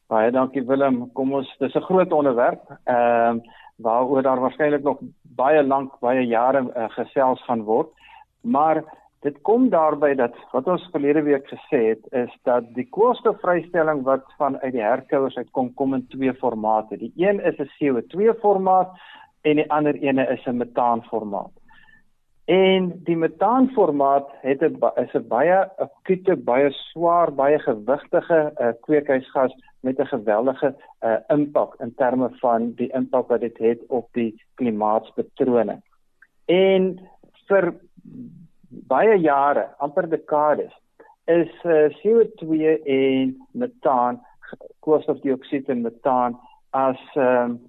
Baie 0.07 0.31
dankie 0.31 0.61
Willem. 0.65 1.11
Kom 1.13 1.33
ons, 1.33 1.49
dis 1.59 1.75
'n 1.75 1.81
groot 1.81 2.11
onderwerp. 2.11 2.61
Ehm 2.85 3.37
uh, 3.37 3.63
waaroor 3.75 4.21
daar 4.21 4.39
waarskynlik 4.39 4.83
nog 4.83 4.99
baie 5.21 5.63
lank, 5.63 5.99
baie 5.99 6.25
jare 6.27 6.61
uh, 6.61 6.89
gesels 6.89 7.43
gaan 7.43 7.63
word. 7.63 7.89
Maar 8.41 8.83
dit 9.25 9.41
kom 9.41 9.69
daarby 9.69 10.13
dat 10.15 10.35
wat 10.51 10.67
ons 10.67 10.87
verlede 10.93 11.21
week 11.25 11.47
gesê 11.49 11.81
het 11.89 12.07
is 12.13 12.33
dat 12.43 12.67
die 12.77 12.87
koolstofvrystelling 12.89 14.03
wat 14.03 14.25
vanuit 14.37 14.71
die 14.71 14.85
herkouers 14.85 15.37
uitkom 15.37 15.73
kom 15.73 15.93
in 15.97 16.07
twee 16.07 16.33
formate. 16.33 16.97
Die 16.97 17.13
een 17.15 17.39
is 17.39 17.57
'n 17.59 17.71
CO2 17.77 18.39
formaat 18.39 18.93
en 19.41 19.55
die 19.55 19.71
ander 19.71 19.95
ene 19.95 20.27
is 20.27 20.45
'n 20.45 20.57
metaan 20.57 21.03
formaat. 21.03 21.51
En 22.45 22.91
die 23.03 23.17
metaan 23.17 23.69
formaat 23.73 24.29
het 24.41 24.61
'n 24.61 24.77
is 24.95 25.13
'n 25.13 25.27
baie 25.27 25.57
akute, 25.77 26.35
baie 26.35 26.71
swaar, 26.71 27.33
baie 27.33 27.59
gewigtige 27.59 28.53
uh, 28.57 28.67
kweekhuisgas 28.81 29.53
met 29.85 29.99
'n 29.99 30.13
geweldige 30.15 30.75
uh, 31.01 31.17
impak 31.27 31.75
in 31.79 31.93
terme 31.95 32.29
van 32.41 32.73
die 32.79 32.91
impak 32.91 33.27
wat 33.27 33.39
dit 33.39 33.57
het 33.57 33.81
op 33.87 34.07
die 34.11 34.31
klimaatspatrone. 34.53 35.81
En 36.45 36.99
vir 37.47 37.73
baie 38.69 39.17
jare, 39.19 39.67
amper 39.77 40.09
dekades, 40.09 40.73
is 41.25 41.51
uh, 41.63 41.89
CO2 41.99 42.51
en 42.85 43.47
metaan, 43.51 44.21
koolstofdioksied 44.79 45.69
en 45.69 45.81
metaan 45.81 46.39
as 46.69 47.01
um, 47.15 47.59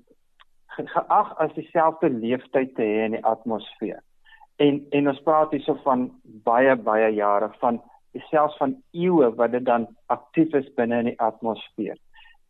geag 0.66 1.38
as 1.38 1.52
dieselfde 1.54 2.10
leeftyd 2.10 2.74
te 2.74 2.82
hê 2.82 3.04
in 3.04 3.16
die 3.16 3.24
atmosfeer. 3.24 4.02
En 4.56 4.84
en 4.90 5.08
ons 5.08 5.22
praat 5.24 5.50
hierso 5.50 5.74
van 5.84 6.10
baie 6.44 6.76
baie 6.76 7.12
jare 7.14 7.48
van 7.60 7.80
selfs 8.30 8.56
van 8.56 8.76
eeue 8.92 9.30
wat 9.36 9.52
dit 9.52 9.64
dan 9.64 9.86
aktief 10.06 10.54
is 10.54 10.68
binne 10.74 10.98
in 10.98 11.10
die 11.12 11.20
atmosfeer. 11.20 11.96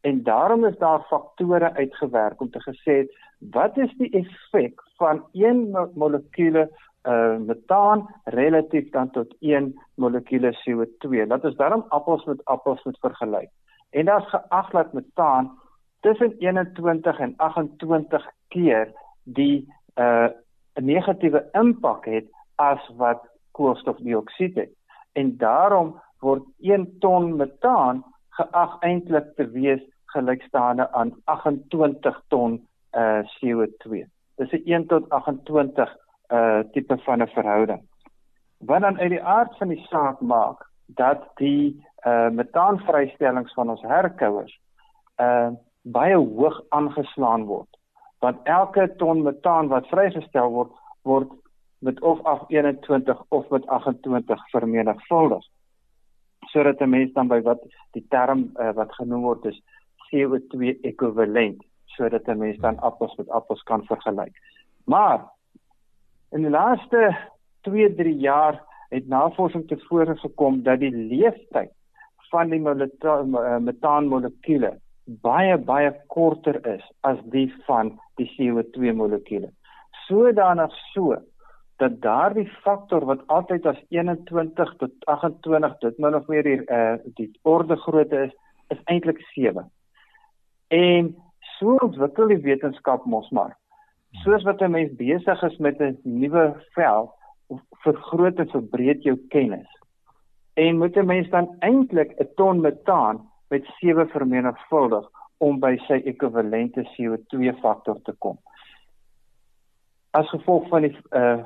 En 0.06 0.22
daarom 0.22 0.64
is 0.64 0.78
daar 0.78 1.00
faktore 1.00 1.72
uitgewerk 1.74 2.40
om 2.40 2.50
te 2.50 2.60
gesê 2.62 2.96
wat 3.38 3.76
is 3.76 3.94
die 3.98 4.10
effek 4.10 4.82
van 4.96 5.24
een 5.32 5.76
molekuule 5.94 6.70
uh 7.12 7.36
metaan 7.36 8.06
relatief 8.24 8.90
dan 8.90 9.10
tot 9.10 9.34
1 9.40 9.74
molekuule 9.94 10.52
CO2. 10.62 11.26
Dat 11.28 11.44
is 11.44 11.56
daarom 11.56 11.84
appels 11.88 12.24
met 12.24 12.44
appels 12.44 12.84
moet 12.84 12.98
vergelyk. 12.98 13.50
En 13.90 14.04
daar's 14.04 14.28
geag 14.28 14.70
dat 14.70 14.92
metaan 14.92 15.58
tussen 16.00 16.34
21 16.38 17.18
en 17.18 17.34
28 17.36 18.30
keer 18.48 18.92
die 19.22 19.74
uh 19.94 20.28
'n 20.74 20.84
negatiewe 20.84 21.48
impak 21.52 22.04
het 22.04 22.26
as 22.54 22.90
wat 22.96 23.28
koolstofdioksied 23.50 24.54
het. 24.54 24.72
En 25.12 25.36
daarom 25.36 26.00
word 26.18 26.42
1 26.58 26.98
ton 26.98 27.36
metaan 27.36 28.04
geag 28.28 28.76
eintlik 28.80 29.34
te 29.36 29.50
wees 29.50 29.94
gelykstaande 30.16 30.88
aan 30.92 31.14
28 31.24 32.22
ton 32.32 32.58
uh 32.92 33.20
CO2. 33.36 34.06
Dis 34.36 34.52
'n 34.52 34.62
1 34.64 34.86
tot 34.86 35.10
28 35.10 35.96
uh 36.32 36.60
tipe 36.72 36.98
van 36.98 37.22
'n 37.22 37.28
verhouding. 37.28 37.82
Wat 38.58 38.80
dan 38.80 38.98
uit 38.98 39.10
die 39.10 39.22
aard 39.22 39.56
van 39.58 39.68
die 39.68 39.86
saak 39.90 40.20
maak 40.20 40.66
dat 40.86 41.28
die 41.36 41.84
uh 42.06 42.28
metaanvrystellings 42.28 43.54
van 43.54 43.70
ons 43.70 43.82
herkouers 43.82 44.60
uh 45.20 45.50
baie 45.82 46.16
hoog 46.16 46.62
aangeslaan 46.68 47.44
word. 47.44 47.68
Want 48.18 48.38
elke 48.42 48.94
ton 48.96 49.22
metaan 49.22 49.68
wat 49.68 49.86
vrygestel 49.86 50.50
word, 50.50 50.72
word 51.02 51.30
met 51.78 52.00
of 52.00 52.22
af 52.24 52.42
21 52.48 53.22
of 53.28 53.48
met 53.48 53.66
28 53.66 54.50
vermenigvuldig. 54.50 55.44
Sodat 56.40 56.80
'n 56.80 56.88
mens 56.88 57.12
dan 57.12 57.28
by 57.28 57.40
wat 57.42 57.60
die 57.90 58.06
term 58.08 58.50
uh, 58.54 58.72
wat 58.72 58.94
genoem 58.94 59.22
word 59.22 59.44
is 59.44 59.62
CO2 60.08 60.80
ekwivalent, 60.82 61.64
sodat 61.84 62.26
'n 62.28 62.38
mens 62.38 62.58
dan 62.58 62.78
appels 62.78 63.14
met 63.16 63.28
appels 63.28 63.62
kan 63.62 63.84
vergelyk. 63.84 64.34
Maar 64.84 65.36
In 66.34 66.42
die 66.42 66.50
laaste 66.50 67.16
2-3 67.68 68.10
jaar 68.18 68.58
het 68.88 69.06
navorsing 69.08 69.68
tevore 69.68 70.16
gekom 70.16 70.62
dat 70.62 70.82
die 70.82 70.90
leeftyd 70.90 71.70
van 72.30 72.50
die 72.50 72.60
eh, 72.66 73.56
metaanmolekuule 73.62 74.72
baie 75.22 75.58
baie 75.58 75.92
korter 76.10 76.58
is 76.66 76.82
as 77.00 77.22
die 77.30 77.46
van 77.66 77.94
die 78.18 78.26
CO2 78.34 78.92
molekuule. 78.92 79.52
Sodanig 80.06 80.74
so 80.92 81.14
dat 81.78 82.00
daardie 82.02 82.48
faktor 82.64 83.06
wat 83.06 83.22
altyd 83.26 83.66
as 83.66 83.78
21 83.88 84.74
tot 84.82 84.92
28 85.06 85.78
dit 85.86 85.98
min 85.98 86.14
of 86.14 86.26
meer 86.26 86.42
die 86.42 86.60
uh, 86.66 86.96
die 87.20 87.30
orde 87.42 87.76
grootte 87.76 88.26
is, 88.26 88.34
is 88.74 88.80
eintlik 88.90 89.20
7. 89.34 89.70
En 90.68 91.14
so 91.58 91.76
ontwikkel 91.76 92.28
die 92.28 92.42
wetenskap 92.42 93.04
mos 93.04 93.30
maar 93.30 93.56
soos 94.24 94.42
wat 94.42 94.62
'n 94.62 94.70
mens 94.70 94.92
besig 94.96 95.42
is 95.42 95.56
met 95.58 95.80
'n 95.80 95.98
nuwe 96.02 96.56
veld, 96.74 97.10
vergroot 97.84 98.38
en 98.38 98.48
verbreed 98.48 99.02
jou 99.02 99.16
kennis. 99.28 99.68
En 100.54 100.78
moet 100.78 100.96
'n 100.96 101.06
mens 101.06 101.28
dan 101.30 101.56
eintlik 101.58 102.14
'n 102.20 102.28
ton 102.34 102.60
metaan 102.60 103.30
met 103.48 103.64
7 103.78 104.08
vermenigvuldig 104.08 105.08
om 105.38 105.60
by 105.60 105.76
sy 105.86 106.00
ekwivalente 106.04 106.82
CO2 106.94 107.52
faktor 107.60 108.02
te 108.02 108.14
kom. 108.18 108.38
As 110.10 110.28
gevolg 110.28 110.68
van 110.68 110.82
die 110.82 110.96
uh 111.10 111.44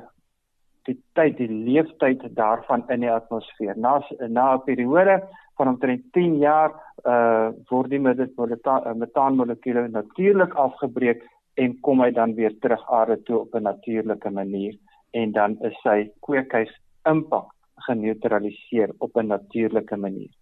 die 0.83 1.03
tyd, 1.13 1.37
die 1.37 1.47
leeftyd 1.47 2.35
daarvan 2.35 2.89
in 2.89 2.99
die 2.99 3.11
atmosfeer. 3.11 3.77
Na 3.77 4.01
na 4.27 4.53
'n 4.53 4.63
periode 4.63 5.27
van 5.61 5.75
omtrent 5.75 6.07
10 6.17 6.39
jaar 6.41 6.73
uh 7.05 7.49
word 7.69 7.89
die 7.93 8.01
metaanmolekuule 8.01 9.87
natuurlik 9.93 10.53
afgebreek 10.63 11.21
en 11.61 11.75
kom 11.85 12.01
hy 12.01 12.09
dan 12.17 12.33
weer 12.37 12.53
terug 12.63 12.81
aarde 12.97 13.17
toe 13.27 13.39
op 13.39 13.55
'n 13.55 13.67
natuurlike 13.69 14.29
manier 14.29 14.73
en 15.11 15.31
dan 15.31 15.57
is 15.69 15.77
sy 15.83 16.09
kweekhuis 16.25 16.71
impak 17.09 17.53
geneutraliseer 17.87 18.93
op 18.97 19.17
'n 19.17 19.27
natuurlike 19.27 19.97
manier. 19.97 20.33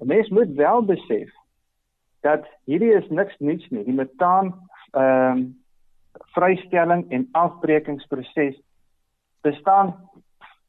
'n 0.00 0.06
Mens 0.06 0.28
moet 0.28 0.52
wel 0.54 0.82
besef 0.84 1.30
dat 2.20 2.44
hierdie 2.64 2.94
is 2.94 3.08
niks 3.08 3.36
nuuts 3.38 3.68
nie. 3.70 3.84
Die 3.84 3.94
metaan 4.02 4.54
ehm 4.92 5.36
um, 5.36 5.64
vrystelling 6.34 7.10
en 7.10 7.28
afbrekingsproses 7.32 8.56
bestaan 9.42 9.94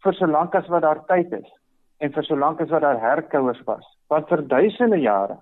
vir 0.03 0.13
so 0.13 0.27
lank 0.27 0.55
as 0.55 0.67
wat 0.67 0.81
daar 0.81 1.05
tyd 1.05 1.31
is 1.31 1.56
en 1.99 2.13
vir 2.13 2.23
so 2.23 2.35
lank 2.35 2.61
as 2.61 2.69
wat 2.69 2.81
daar 2.85 3.01
herkouers 3.01 3.61
was. 3.65 3.85
Want 4.07 4.29
vir 4.29 4.43
duisende 4.47 4.99
jare 5.01 5.39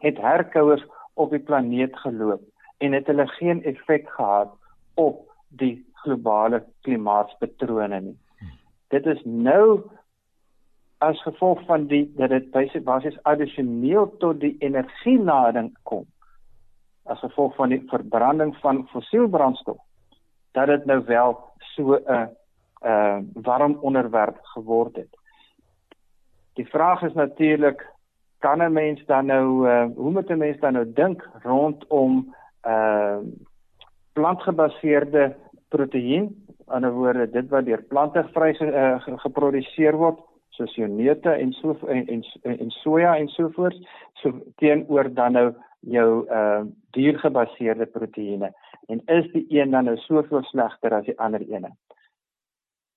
het 0.00 0.18
herkouers 0.18 0.84
op 1.14 1.30
die 1.30 1.42
planeet 1.44 1.96
geloop 2.04 2.42
en 2.80 2.96
het 2.96 3.06
hulle 3.06 3.26
geen 3.36 3.62
effek 3.68 4.08
gehad 4.16 4.52
op 4.94 5.26
die 5.48 5.74
globale 6.02 6.64
klimaatspatrone 6.86 8.00
nie. 8.00 8.16
Dit 8.90 9.06
is 9.06 9.20
nou 9.24 9.82
as 10.98 11.20
gevolg 11.22 11.60
van 11.68 11.86
die 11.88 12.06
dat 12.16 12.32
dit 12.32 12.50
basies 12.84 13.18
addisioneel 13.28 14.08
tot 14.22 14.40
die 14.40 14.56
energielading 14.64 15.70
kom 15.88 16.06
as 17.10 17.22
gevolg 17.24 17.54
van 17.56 17.72
die 17.72 17.82
verbranding 17.90 18.52
van 18.62 18.84
fossielbrandstof 18.92 19.80
dat 20.56 20.66
dit 20.66 20.84
nou 20.86 21.00
wel 21.04 21.38
so 21.74 21.94
'n 21.94 22.12
uh, 22.12 22.26
uh 22.84 23.18
warm 23.34 23.76
onderwerp 23.80 24.38
geword 24.42 24.96
het. 24.96 25.19
Die 26.54 26.66
vraag 26.66 27.02
is 27.02 27.12
natuurlik 27.12 27.86
kan 28.38 28.62
'n 28.62 28.72
mens 28.72 29.04
dan 29.06 29.26
nou 29.26 29.68
uh 29.68 29.86
hoe 29.96 30.10
moet 30.10 30.30
'n 30.30 30.38
mens 30.38 30.58
dan 30.60 30.72
nou 30.72 30.92
dink 30.92 31.28
rondom 31.42 32.34
uh 32.66 33.18
plantgebaseerde 34.12 35.36
proteïen, 35.68 36.46
aan 36.66 36.82
die 36.82 36.90
woorde 36.90 37.30
dit 37.30 37.48
wat 37.48 37.64
deur 37.64 37.82
plante 37.82 38.22
vry 38.34 38.50
uh, 38.60 38.98
geproduseer 39.24 39.96
word 39.98 40.18
soos 40.54 40.76
neute 40.76 41.30
en 41.30 41.52
so 41.52 41.76
en 41.88 42.06
en, 42.06 42.22
en 42.42 42.70
soja 42.70 43.16
en 43.16 43.28
so 43.28 43.50
voort 43.56 43.76
so 44.22 44.32
teenoor 44.56 45.14
dan 45.14 45.32
nou 45.32 45.48
jou 45.80 46.10
uh 46.28 46.62
diergebaseerde 46.90 47.86
proteïene. 47.86 48.50
En 48.88 49.02
is 49.06 49.30
die 49.32 49.46
een 49.48 49.70
dan 49.70 49.84
nou 49.84 49.96
soveel 49.96 50.42
slegter 50.42 50.94
as 50.94 51.04
die 51.04 51.18
ander 51.18 51.40
ene? 51.40 51.70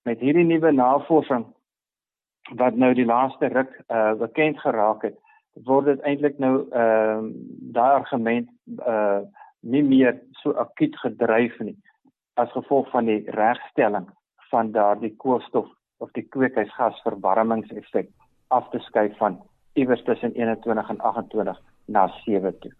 Met 0.03 0.19
hierdie 0.19 0.45
nuwe 0.45 0.71
navorsing 0.71 1.45
wat 2.51 2.75
nou 2.75 2.93
die 2.93 3.05
laaste 3.05 3.47
ruk 3.47 3.71
uh 3.87 4.13
bekend 4.19 4.59
geraak 4.59 5.03
het, 5.03 5.17
word 5.53 5.85
dit 5.85 6.01
eintlik 6.01 6.37
nou 6.39 6.67
ehm 6.71 7.25
uh, 7.25 7.31
daai 7.77 7.93
argument 7.99 8.49
uh 8.87 9.21
nie 9.63 9.83
meer 9.83 10.19
so 10.41 10.51
akuut 10.51 10.95
gedryf 10.99 11.59
nie 11.59 11.77
as 12.33 12.51
gevolg 12.51 12.89
van 12.91 13.05
die 13.05 13.23
regstelling 13.37 14.09
van 14.51 14.71
daardie 14.71 15.15
koolstof 15.17 15.69
of 15.97 16.11
die 16.11 16.25
kweekhuisgasverwarmingseffek 16.35 18.09
af 18.47 18.69
te 18.69 18.79
skei 18.79 19.13
van 19.19 19.39
iewers 19.73 20.03
tussen 20.03 20.33
21 20.33 20.89
en 20.89 20.99
28 20.99 21.61
na 21.85 22.07
7 22.25 22.59
toe. 22.59 22.71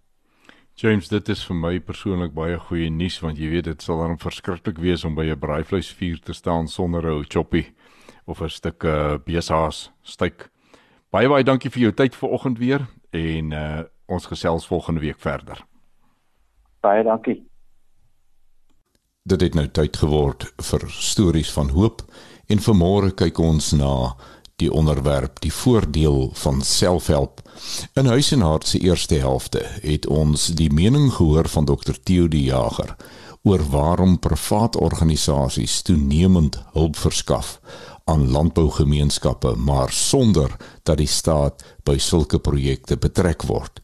James, 0.75 1.07
dit 1.07 1.27
is 1.29 1.43
vir 1.45 1.55
my 1.55 1.79
persoonlik 1.79 2.33
baie 2.33 2.57
goeie 2.57 2.89
nuus 2.89 3.19
want 3.21 3.37
jy 3.37 3.51
weet 3.51 3.67
dit 3.69 3.81
sal 3.85 4.01
dan 4.01 4.17
verskriklik 4.17 4.81
wees 4.81 5.05
om 5.05 5.15
by 5.15 5.29
'n 5.29 5.39
braaivleisvuur 5.39 6.19
te 6.19 6.33
staan 6.33 6.67
sonder 6.67 7.05
'n 7.05 7.25
choppie 7.29 7.73
of 8.25 8.41
'n 8.41 8.49
stuk 8.49 8.83
uh, 8.83 9.15
besaas 9.25 9.91
styk. 10.01 10.49
Baie 11.09 11.29
baie 11.29 11.43
dankie 11.43 11.69
vir 11.69 11.81
jou 11.81 11.93
tyd 11.93 12.15
vanoggend 12.15 12.57
weer 12.57 12.87
en 13.11 13.51
uh, 13.51 13.81
ons 14.05 14.25
gesels 14.25 14.67
volgende 14.67 14.99
week 14.99 15.19
verder. 15.19 15.65
Baie 16.81 17.03
dankie. 17.03 17.43
Dit 19.23 19.41
het 19.41 19.53
nou 19.55 19.67
tyd 19.67 19.97
geword 19.97 20.53
vir 20.57 20.81
stories 20.89 21.51
van 21.51 21.69
hoop 21.69 22.01
en 22.47 22.59
vanmôre 22.59 23.13
kyk 23.15 23.39
ons 23.39 23.71
na 23.71 24.15
die 24.61 24.71
onderwerp 24.71 25.39
die 25.41 25.53
voordeel 25.53 26.31
van 26.33 26.61
selfhelp. 26.61 27.41
In 27.95 28.05
huis 28.05 28.31
en 28.31 28.41
hart 28.41 28.67
se 28.67 28.79
eerste 28.79 29.15
helfte 29.15 29.63
het 29.81 30.07
ons 30.07 30.47
die 30.47 30.69
mening 30.73 31.11
gehoor 31.13 31.47
van 31.47 31.65
Dr 31.65 31.95
Theo 32.03 32.27
die 32.27 32.43
Jager 32.43 32.95
oor 33.43 33.63
waarom 33.69 34.19
privaat 34.19 34.75
organisasies 34.75 35.81
toenemend 35.81 36.59
hulp 36.73 36.95
verskaf 36.95 37.57
aan 38.05 38.29
landbougemeenskappe 38.31 39.55
maar 39.55 39.91
sonder 39.91 40.55
dat 40.83 40.97
die 40.97 41.07
staat 41.07 41.63
by 41.83 41.97
sulke 41.97 42.39
projekte 42.39 42.97
betrek 42.97 43.43
word. 43.47 43.81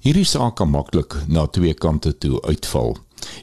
Hierdie 0.00 0.26
saak 0.28 0.56
kan 0.56 0.70
maklik 0.70 1.16
na 1.26 1.46
twee 1.46 1.74
kante 1.74 2.18
toe 2.18 2.42
uitval. 2.42 2.96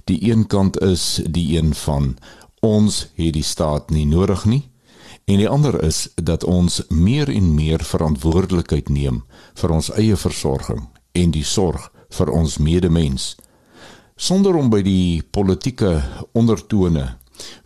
Die 0.06 0.32
een 0.32 0.47
kant 0.47 0.82
is 0.82 1.21
die 1.26 1.58
een 1.58 1.74
van 1.74 2.17
ons 2.60 3.08
het 3.15 3.34
die 3.34 3.45
staat 3.45 3.89
nie 3.89 4.06
nodig 4.06 4.45
nie 4.45 4.71
En 5.26 5.38
die 5.38 5.50
ander 5.50 5.84
is 5.84 6.10
dat 6.15 6.43
ons 6.43 6.82
meer 6.89 7.30
en 7.30 7.54
meer 7.56 7.84
verantwoordelikheid 7.84 8.89
neem 8.89 9.21
vir 9.62 9.71
ons 9.71 9.91
eie 9.95 10.17
versorging 10.17 10.88
en 11.15 11.32
die 11.32 11.45
sorg 11.45 11.86
vir 12.17 12.32
ons 12.34 12.58
medemens 12.58 13.36
sonder 14.15 14.58
om 14.60 14.69
by 14.74 14.82
die 14.86 15.21
politieke 15.32 15.93
ondertone 16.38 17.06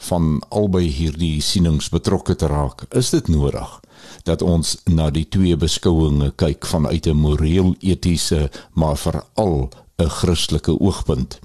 van 0.10 0.44
albei 0.50 0.88
hierdie 0.90 1.42
sienings 1.42 1.90
betrokke 1.90 2.36
te 2.36 2.48
raak 2.48 2.86
is 2.90 3.10
dit 3.10 3.28
nodig 3.28 3.80
dat 4.24 4.42
ons 4.42 4.78
na 4.86 5.10
die 5.10 5.26
twee 5.30 5.58
beskouinge 5.58 6.32
kyk 6.36 6.66
vanuit 6.66 7.08
'n 7.08 7.22
moreel 7.26 7.76
etiese 7.80 8.50
maar 8.74 8.98
veral 8.98 9.70
'n 9.98 10.10
Christelike 10.10 10.80
oogpunt 10.80 11.40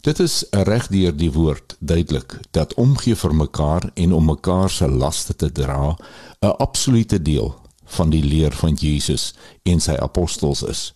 Dit 0.00 0.18
is 0.18 0.44
reg 0.50 0.86
deur 0.88 1.12
die 1.12 1.32
woord 1.32 1.76
duidelik 1.78 2.38
dat 2.56 2.74
omgee 2.74 3.16
vir 3.16 3.34
mekaar 3.36 3.90
en 3.94 4.12
om 4.16 4.24
mekaar 4.24 4.70
se 4.70 4.88
laste 4.88 5.34
te 5.36 5.52
dra 5.52 5.96
'n 6.40 6.56
absolute 6.56 7.22
deel 7.22 7.54
van 7.84 8.10
die 8.10 8.22
leer 8.24 8.52
van 8.52 8.74
Jesus 8.74 9.34
en 9.62 9.80
sy 9.80 9.92
apostels 9.92 10.62
is. 10.62 10.94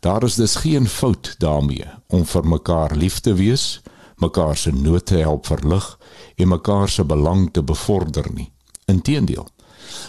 Daar 0.00 0.22
is 0.22 0.34
dus 0.34 0.54
geen 0.54 0.88
fout 0.88 1.34
daarmee 1.38 1.86
om 2.06 2.26
vir 2.26 2.46
mekaar 2.46 2.96
lief 2.96 3.20
te 3.20 3.34
wees, 3.34 3.80
mekaar 4.22 4.56
se 4.56 4.72
nood 4.72 5.06
te 5.10 5.20
help 5.22 5.46
verlig 5.50 5.86
en 6.36 6.48
mekaar 6.48 6.88
se 6.88 7.04
belang 7.04 7.48
te 7.52 7.62
bevorder 7.62 8.28
nie. 8.34 8.50
Inteendeel, 8.90 9.48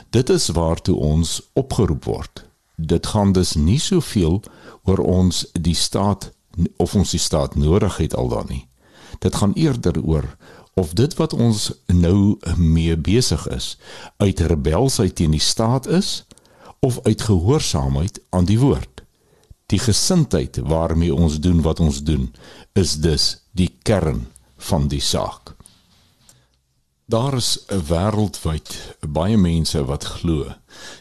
dit 0.09 0.29
is 0.29 0.49
waartoe 0.53 0.95
ons 0.95 1.39
opgeroep 1.53 2.05
word. 2.09 2.45
Dit 2.75 3.07
gaan 3.13 3.33
dus 3.33 3.53
nie 3.53 3.79
soveel 3.79 4.41
oor 4.83 4.99
ons 4.99 5.45
die 5.53 5.77
staat 5.77 6.31
of 6.77 6.95
ons 6.95 7.13
die 7.15 7.21
staat 7.21 7.55
nodig 7.55 7.97
het 7.97 8.15
al 8.15 8.29
dan 8.29 8.49
nie. 8.49 8.65
Dit 9.19 9.35
gaan 9.35 9.53
eerder 9.53 10.01
oor 10.01 10.35
of 10.73 10.93
dit 10.93 11.13
wat 11.17 11.33
ons 11.33 11.71
nou 11.85 12.37
mee 12.57 12.97
besig 12.97 13.47
is 13.47 13.77
uit 14.17 14.39
rebelsheid 14.39 15.15
teen 15.15 15.33
die 15.37 15.41
staat 15.41 15.87
is 15.87 16.25
of 16.79 16.99
uit 17.03 17.21
gehoorsaamheid 17.21 18.19
aan 18.29 18.45
die 18.45 18.59
woord. 18.59 18.92
Die 19.73 19.81
gesindheid 19.81 20.59
waarmee 20.69 21.13
ons 21.15 21.39
doen 21.41 21.61
wat 21.65 21.79
ons 21.79 22.03
doen 22.05 22.27
is 22.77 22.93
dus 23.01 23.23
die 23.57 23.71
kern 23.81 24.27
van 24.69 24.85
die 24.87 25.01
saak. 25.01 25.55
Daar 27.05 27.33
is 27.33 27.65
'n 27.67 27.81
wêreldwyd 27.89 28.69
baie 29.01 29.37
mense 29.37 29.85
wat 29.85 30.03
glo 30.03 30.53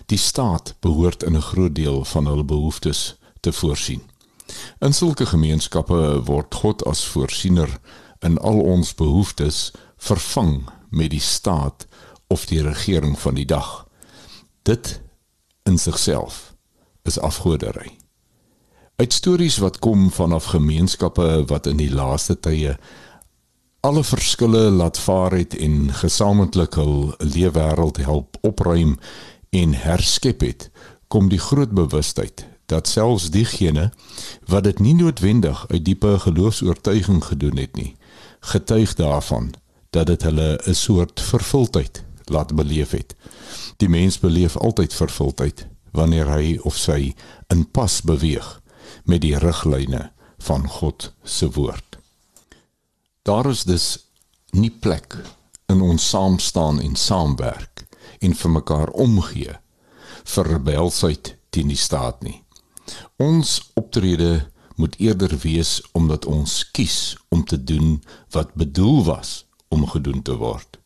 die 0.07 0.19
staat 0.19 0.75
behoort 0.81 1.23
in 1.23 1.37
'n 1.37 1.49
groot 1.51 1.75
deel 1.75 2.05
van 2.05 2.27
hul 2.27 2.45
behoeftes 2.45 3.17
te 3.41 3.53
voorsien. 3.53 4.03
In 4.79 4.93
sulke 4.93 5.27
gemeenskappe 5.27 6.25
word 6.25 6.55
God 6.55 6.85
as 6.85 7.05
voorsiener 7.05 7.81
in 8.21 8.39
al 8.39 8.61
ons 8.61 8.95
behoeftes 8.95 9.71
vervang 9.97 10.69
met 10.91 11.11
die 11.11 11.21
staat 11.21 11.87
of 12.27 12.47
die 12.47 12.63
regering 12.63 13.19
van 13.19 13.35
die 13.35 13.47
dag. 13.47 13.87
Dit 14.63 15.01
in 15.63 15.79
sigself 15.79 16.55
is 17.03 17.19
afgoderry. 17.19 18.02
Uit 19.03 19.13
stories 19.13 19.57
wat 19.59 19.79
kom 19.79 20.11
vanaf 20.11 20.45
gemeenskappe 20.45 21.45
wat 21.47 21.67
in 21.67 21.81
die 21.81 21.91
laaste 21.91 22.37
tye 22.39 22.77
alle 23.83 24.05
verskille 24.07 24.61
laat 24.71 24.99
vaar 24.99 25.35
het 25.35 25.57
en 25.59 25.89
gesamentlik 26.03 26.79
hul 26.79 27.11
leefwêreld 27.19 27.99
help 28.07 28.39
opruim 28.47 28.93
en 29.51 29.75
herskep 29.75 30.47
het, 30.47 30.69
kom 31.11 31.33
die 31.35 31.43
groot 31.49 31.75
bewustheid 31.75 32.47
dat 32.71 32.93
selfs 32.93 33.27
diegene 33.35 33.89
wat 34.47 34.71
dit 34.71 34.79
nie 34.79 34.95
noodwendig 34.95 35.67
uit 35.75 35.83
diepe 35.85 36.15
geloofs-oortuiging 36.29 37.25
gedoen 37.25 37.59
het 37.59 37.75
nie, 37.75 37.97
getuig 38.55 38.95
daarvan 39.03 39.51
dat 39.91 40.07
dit 40.15 40.31
hulle 40.31 40.61
'n 40.63 40.79
soort 40.79 41.21
vervulling 41.21 41.91
laat 42.31 42.55
beleef 42.55 42.91
het. 42.91 43.17
Die 43.77 43.89
mens 43.89 44.19
beleef 44.19 44.57
altyd 44.57 44.95
vervulling 44.95 45.67
wanneer 45.91 46.31
hy 46.31 46.59
of 46.63 46.77
sy 46.77 47.15
in 47.49 47.71
pas 47.71 48.03
beweeg 48.03 48.62
met 49.05 49.23
die 49.25 49.37
riglyne 49.39 50.11
van 50.43 50.69
God 50.69 51.13
se 51.23 51.51
woord. 51.51 51.99
Daar 53.23 53.47
is 53.51 53.65
dus 53.65 53.87
nie 54.51 54.71
plek 54.71 55.17
in 55.71 55.81
ons 55.81 56.09
saam 56.09 56.39
staan 56.39 56.81
en 56.81 56.97
saamwerk 56.97 57.85
en 58.21 58.35
vir 58.35 58.51
mekaar 58.51 58.91
omgee 58.91 59.55
vir 60.35 60.51
rebelsheid 60.55 61.37
teen 61.51 61.71
die 61.73 61.79
staat 61.79 62.23
nie. 62.23 62.43
Ons 63.23 63.61
optrede 63.79 64.49
moet 64.77 64.97
eerder 64.99 65.35
wees 65.43 65.79
omdat 65.93 66.27
ons 66.27 66.63
kies 66.75 67.17
om 67.29 67.45
te 67.45 67.59
doen 67.65 68.03
wat 68.35 68.55
bedoel 68.59 69.05
was 69.05 69.45
om 69.69 69.87
gedoen 69.89 70.23
te 70.23 70.37
word. 70.37 70.79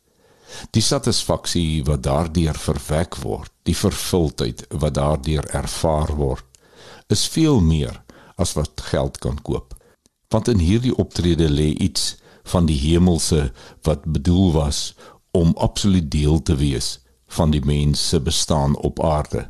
Die 0.71 0.81
satisfaksie 0.81 1.83
wat 1.87 2.03
daardeur 2.07 2.55
verwek 2.55 3.17
word, 3.23 3.51
die 3.67 3.75
vervuldheid 3.75 4.63
wat 4.71 4.95
daardeur 4.95 5.47
ervaar 5.55 6.13
word, 6.15 6.45
is 7.11 7.27
veel 7.27 7.59
meer 7.61 8.01
as 8.37 8.53
wat 8.57 8.81
geld 8.91 9.17
kan 9.23 9.41
koop. 9.41 9.75
Want 10.33 10.47
in 10.47 10.61
hierdie 10.61 10.95
optrede 10.95 11.49
lê 11.49 11.73
iets 11.73 12.15
van 12.47 12.65
die 12.69 12.77
hemelse 12.79 13.51
wat 13.87 14.05
bedoel 14.05 14.51
was 14.55 14.95
om 15.31 15.53
absoluut 15.57 16.11
deel 16.11 16.41
te 16.41 16.55
wees 16.55 16.97
van 17.27 17.51
die 17.51 17.63
mens 17.65 18.09
se 18.09 18.21
bestaan 18.21 18.75
op 18.75 19.03
aarde. 19.03 19.49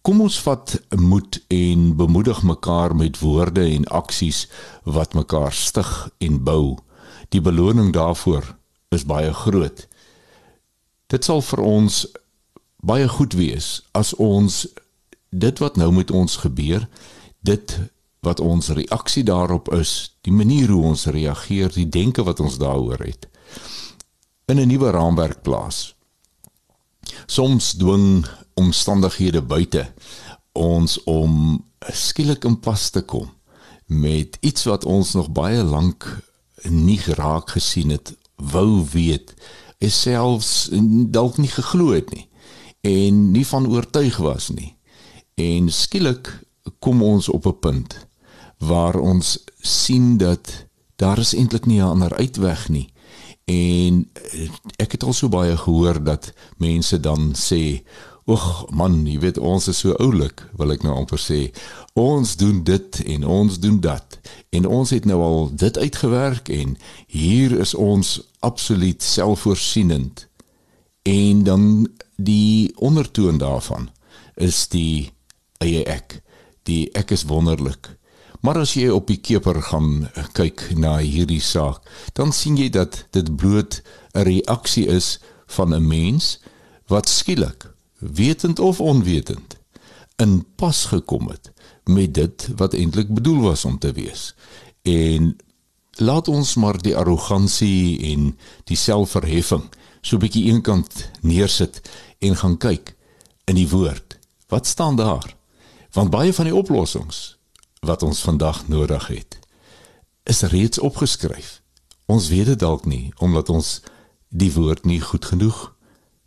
Kom 0.00 0.20
ons 0.24 0.38
vat 0.40 0.78
moed 0.96 1.42
en 1.52 1.96
bemoedig 1.96 2.42
mekaar 2.42 2.96
met 2.96 3.18
woorde 3.20 3.64
en 3.68 3.84
aksies 3.84 4.46
wat 4.84 5.14
mekaar 5.14 5.52
stig 5.52 6.08
en 6.18 6.40
bou. 6.44 6.78
Die 7.28 7.40
beloning 7.40 7.92
daarvoor 7.92 8.56
is 8.88 9.04
baie 9.04 9.32
groot. 9.32 9.86
Dit 11.06 11.24
sal 11.28 11.44
vir 11.44 11.60
ons 11.60 12.06
baie 12.80 13.08
goed 13.08 13.36
wees 13.36 13.68
as 13.92 14.14
ons 14.16 14.64
dit 15.30 15.58
wat 15.58 15.76
nou 15.76 15.92
met 15.92 16.10
ons 16.10 16.36
gebeur, 16.36 16.88
dit 17.40 17.78
wat 18.20 18.40
ons 18.40 18.68
reaksie 18.68 19.24
daarop 19.24 19.72
is, 19.72 20.16
die 20.20 20.32
manier 20.32 20.68
hoe 20.68 20.82
ons 20.92 21.06
reageer, 21.06 21.72
die 21.72 21.88
denke 21.88 22.22
wat 22.22 22.40
ons 22.40 22.58
daaroor 22.60 23.00
het, 23.00 23.28
in 24.46 24.58
'n 24.60 24.68
nuwe 24.68 24.90
raamwerk 24.90 25.42
plaas. 25.42 25.94
Soms 27.26 27.72
dwing 27.72 28.26
omstandighede 28.54 29.42
buite 29.42 29.92
ons 30.52 31.02
om 31.04 31.64
skielik 31.92 32.44
in 32.44 32.60
pas 32.60 32.90
te 32.90 33.02
kom 33.02 33.30
met 33.86 34.36
iets 34.40 34.64
wat 34.64 34.84
ons 34.84 35.12
nog 35.12 35.30
baie 35.30 35.62
lank 35.62 36.22
nie 36.68 36.98
geraak 36.98 37.50
gesien 37.50 37.90
het, 37.90 38.16
wou 38.36 38.84
weet, 38.92 39.34
is 39.78 40.00
selfs 40.00 40.68
dalk 41.10 41.36
nie 41.36 41.50
geglo 41.50 41.90
het 41.96 42.10
nie 42.10 42.28
en 42.80 43.30
nie 43.32 43.46
van 43.46 43.66
oortuig 43.68 44.16
was 44.16 44.48
nie. 44.48 44.76
En 45.40 45.70
skielik 45.72 46.28
kom 46.78 47.02
ons 47.02 47.28
op 47.28 47.46
'n 47.46 47.58
punt 47.58 48.06
waar 48.58 48.96
ons 48.96 49.44
sien 49.60 50.16
dat 50.16 50.66
daar 50.96 51.18
is 51.18 51.34
eintlik 51.34 51.66
nie 51.66 51.80
'n 51.80 51.92
ander 51.94 52.14
uitweg 52.14 52.68
nie. 52.68 52.88
En 53.44 54.10
ek 54.76 54.92
het 54.92 55.02
al 55.02 55.12
so 55.12 55.28
baie 55.28 55.56
gehoor 55.56 56.02
dat 56.04 56.32
mense 56.56 57.00
dan 57.00 57.34
sê, 57.34 57.82
"Ag 58.24 58.70
man, 58.70 59.06
jy 59.06 59.18
weet 59.18 59.38
ons 59.38 59.68
is 59.68 59.78
so 59.78 59.92
oulik," 59.92 60.48
wil 60.56 60.70
ek 60.70 60.82
nou 60.82 60.94
amper 60.94 61.18
sê. 61.18 61.54
Ons 61.92 62.36
doen 62.36 62.64
dit 62.64 63.02
en 63.04 63.26
ons 63.26 63.58
doen 63.58 63.80
dat. 63.80 64.18
En 64.48 64.66
ons 64.66 64.90
het 64.90 65.04
nou 65.04 65.22
al 65.22 65.50
dit 65.54 65.78
uitgewerk 65.78 66.48
en 66.48 66.78
hier 67.06 67.58
is 67.58 67.74
ons 67.74 68.20
absoluut 68.38 69.02
selfvoorsienend. 69.02 70.28
En 71.02 71.42
dan 71.42 71.88
die 72.16 72.72
ondertoon 72.76 73.38
daarvan 73.38 73.90
is 74.34 74.68
die 74.68 75.12
eie 75.60 75.84
ek. 75.84 76.20
Die 76.68 76.88
ek 76.96 77.12
is 77.16 77.26
wonderlik. 77.28 77.96
Maar 78.40 78.62
as 78.62 78.72
jy 78.74 78.88
op 78.88 79.08
die 79.10 79.20
keper 79.20 79.60
gaan 79.68 80.08
kyk 80.32 80.70
na 80.80 80.96
hierdie 81.04 81.42
saak, 81.44 81.84
dan 82.16 82.32
sien 82.32 82.56
jy 82.56 82.70
dat 82.72 83.04
dit 83.12 83.28
bloot 83.36 83.82
'n 84.14 84.24
reaksie 84.24 84.86
is 84.86 85.20
van 85.46 85.74
'n 85.74 85.86
mens 85.86 86.40
wat 86.88 87.08
skielik, 87.08 87.68
wetend 87.98 88.58
of 88.58 88.80
onwetend, 88.80 89.56
in 90.16 90.44
pas 90.56 90.84
gekom 90.84 91.28
het 91.28 91.52
met 91.84 92.14
dit 92.14 92.48
wat 92.56 92.74
eintlik 92.74 93.08
bedoel 93.14 93.40
was 93.40 93.64
om 93.64 93.78
te 93.78 93.92
wees. 93.92 94.34
En 94.82 95.36
laat 95.98 96.28
ons 96.28 96.54
maar 96.54 96.78
die 96.82 96.96
arrogansie 96.96 98.00
en 98.12 98.38
die 98.64 98.76
selfverheffing 98.76 99.68
so 100.00 100.16
'n 100.16 100.20
bietjie 100.20 100.44
eenkant 100.44 101.10
neersit 101.20 101.80
en 102.18 102.36
gaan 102.36 102.56
kyk 102.56 102.96
in 103.44 103.54
die 103.54 103.68
woord. 103.68 104.18
Wat 104.48 104.66
staan 104.66 104.96
daar? 104.96 105.39
Want 105.92 106.10
baie 106.10 106.32
van 106.34 106.44
die 106.44 106.54
oplossings 106.54 107.38
wat 107.80 108.02
ons 108.02 108.20
vandag 108.20 108.68
nodig 108.68 109.06
het 109.06 109.38
is 110.22 110.42
reeds 110.42 110.78
opgeskryf. 110.78 111.62
Ons 112.06 112.28
weet 112.28 112.46
dit 112.46 112.58
dalk 112.58 112.84
nie 112.84 113.12
omdat 113.18 113.48
ons 113.48 113.80
die 114.28 114.52
woord 114.52 114.84
nie 114.84 115.00
goed 115.00 115.24
genoeg 115.24 115.74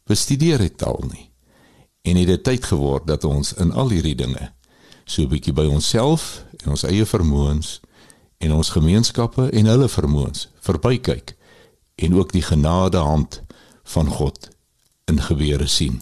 bestudeer 0.09 0.59
het 0.59 0.83
al 0.83 1.03
nie. 1.11 1.29
En 2.01 2.19
het 2.19 2.27
dit 2.27 2.43
tyd 2.43 2.65
geword 2.65 3.07
dat 3.07 3.23
ons 3.23 3.53
in 3.53 3.71
al 3.71 3.89
hierdie 3.89 4.15
dinge 4.15 4.51
so 5.05 5.21
'n 5.21 5.27
bietjie 5.29 5.53
by 5.53 5.65
onsself 5.65 6.43
en 6.63 6.69
ons 6.69 6.83
eie 6.83 7.05
vermoëns 7.05 7.79
en 8.37 8.51
ons 8.51 8.69
gemeenskappe 8.69 9.49
en 9.49 9.65
hulle 9.65 9.89
vermoëns 9.89 10.47
verbykyk 10.59 11.35
en 11.95 12.15
ook 12.15 12.31
die 12.31 12.41
genade 12.41 12.97
hand 12.97 13.41
van 13.83 14.07
God 14.07 14.49
in 15.05 15.21
gebeure 15.21 15.67
sien. 15.67 16.01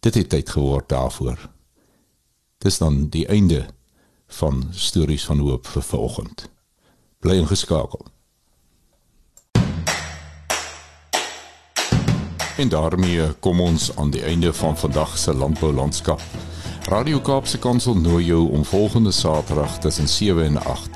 Dit 0.00 0.14
het 0.14 0.28
tyd 0.28 0.50
geword 0.50 0.88
daarvoor. 0.88 1.53
Dis 2.64 2.78
dan 2.78 3.08
die 3.12 3.26
einde 3.28 3.66
van 4.26 4.62
stories 4.72 5.24
van 5.24 5.38
hoop 5.38 5.66
vir 5.66 5.82
vanoggend. 5.82 6.48
Bly 7.20 7.36
ingeskakel. 7.42 8.06
En 12.56 12.68
daarmee 12.68 13.32
kom 13.44 13.60
ons 13.60 13.96
aan 13.96 14.10
die 14.10 14.22
einde 14.22 14.52
van 14.52 14.78
vandag 14.78 15.18
se 15.18 15.34
landbou 15.34 15.74
landskap. 15.74 16.22
Radio 16.88 17.20
Kaapse 17.20 17.58
Kansel 17.58 17.96
nooi 18.00 18.24
jou 18.24 18.48
om 18.50 18.64
volgende 18.64 19.12
Saterdag 19.12 19.78
tussen 19.78 20.08
7 20.08 20.44
en 20.44 20.56
8 20.64 20.90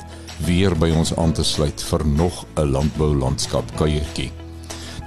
weer 0.47 0.79
by 0.79 0.91
ons 0.97 1.17
aan 1.17 1.33
te 1.33 1.45
sluit 1.45 1.83
vir 1.83 2.07
nog 2.07 2.45
'n 2.57 2.71
landbou 2.71 3.15
landskap 3.17 3.77
kuiertjie. 3.77 4.38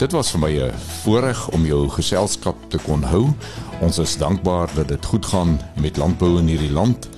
Dit 0.01 0.15
was 0.17 0.31
vir 0.33 0.39
my 0.41 0.53
'n 0.57 0.77
voorreg 1.03 1.49
om 1.53 1.65
jou 1.65 1.89
geselskap 1.89 2.55
te 2.69 2.77
kon 2.77 3.03
hou. 3.03 3.33
Ons 3.81 3.97
is 3.97 4.17
dankbaar 4.17 4.69
dat 4.75 4.87
dit 4.87 5.05
goed 5.05 5.25
gaan 5.25 5.59
met 5.75 5.97
landbou 5.97 6.39
in 6.39 6.47
hierdie 6.47 6.71
land. 6.71 7.09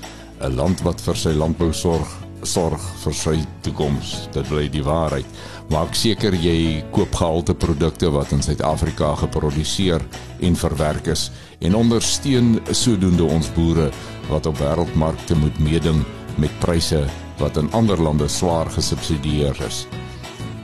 'n 0.42 0.56
land 0.56 0.82
wat 0.82 1.02
vir 1.02 1.16
sy 1.16 1.30
landbou 1.30 1.74
sorg, 1.74 2.08
sorg 2.42 2.82
vir 3.04 3.14
sy 3.14 3.46
toekoms. 3.62 4.28
Dit 4.32 4.48
bly 4.48 4.70
die 4.70 4.84
waarheid. 4.84 5.26
Maak 5.70 5.96
seker 5.96 6.34
jy 6.34 6.84
koop 6.92 7.16
gehalte 7.16 7.54
produkte 7.54 8.12
wat 8.12 8.32
in 8.32 8.42
Suid-Afrika 8.42 9.16
geproduseer 9.16 10.02
en 10.40 10.56
verwerk 10.56 11.08
is 11.08 11.32
en 11.60 11.76
ondersteun 11.76 12.60
sodoende 12.72 13.24
ons 13.24 13.54
boere 13.54 13.92
wat 14.30 14.46
op 14.46 14.58
wêreldmarkte 14.58 15.36
moet 15.36 15.60
meeding 15.60 16.04
met 16.36 16.60
pryse 16.60 17.06
wat 17.38 17.58
in 17.58 17.72
ander 17.72 18.02
lande 18.02 18.28
swaar 18.28 18.70
gesubsidieer 18.70 19.66
is. 19.68 19.88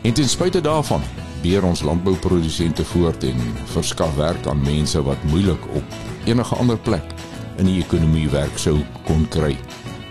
En 0.04 0.14
ten 0.14 0.30
spyte 0.30 0.62
daarvan 0.62 1.02
beer 1.44 1.64
ons 1.64 1.82
landbouprodusente 1.88 2.84
voort 2.94 3.24
en 3.24 3.40
verskaf 3.74 4.16
werk 4.20 4.48
aan 4.48 4.62
mense 4.64 5.02
wat 5.04 5.24
moeilik 5.32 5.68
op 5.76 6.00
enige 6.28 6.56
ander 6.56 6.78
plek 6.78 7.14
in 7.60 7.70
die 7.70 7.80
ekonomie 7.84 8.28
werk 8.32 8.58
sou 8.60 8.78
kon 9.08 9.26
kry 9.32 9.54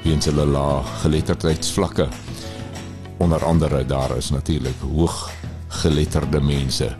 weens 0.04 0.28
hulle 0.30 0.46
lae 0.48 0.78
geletterdheidsvlakke. 1.02 2.08
Onder 3.18 3.44
andere 3.44 3.82
daar 3.86 4.16
is 4.16 4.30
natuurlik 4.30 4.86
hoog 4.94 5.26
geletterde 5.82 6.40
mense 6.40 6.94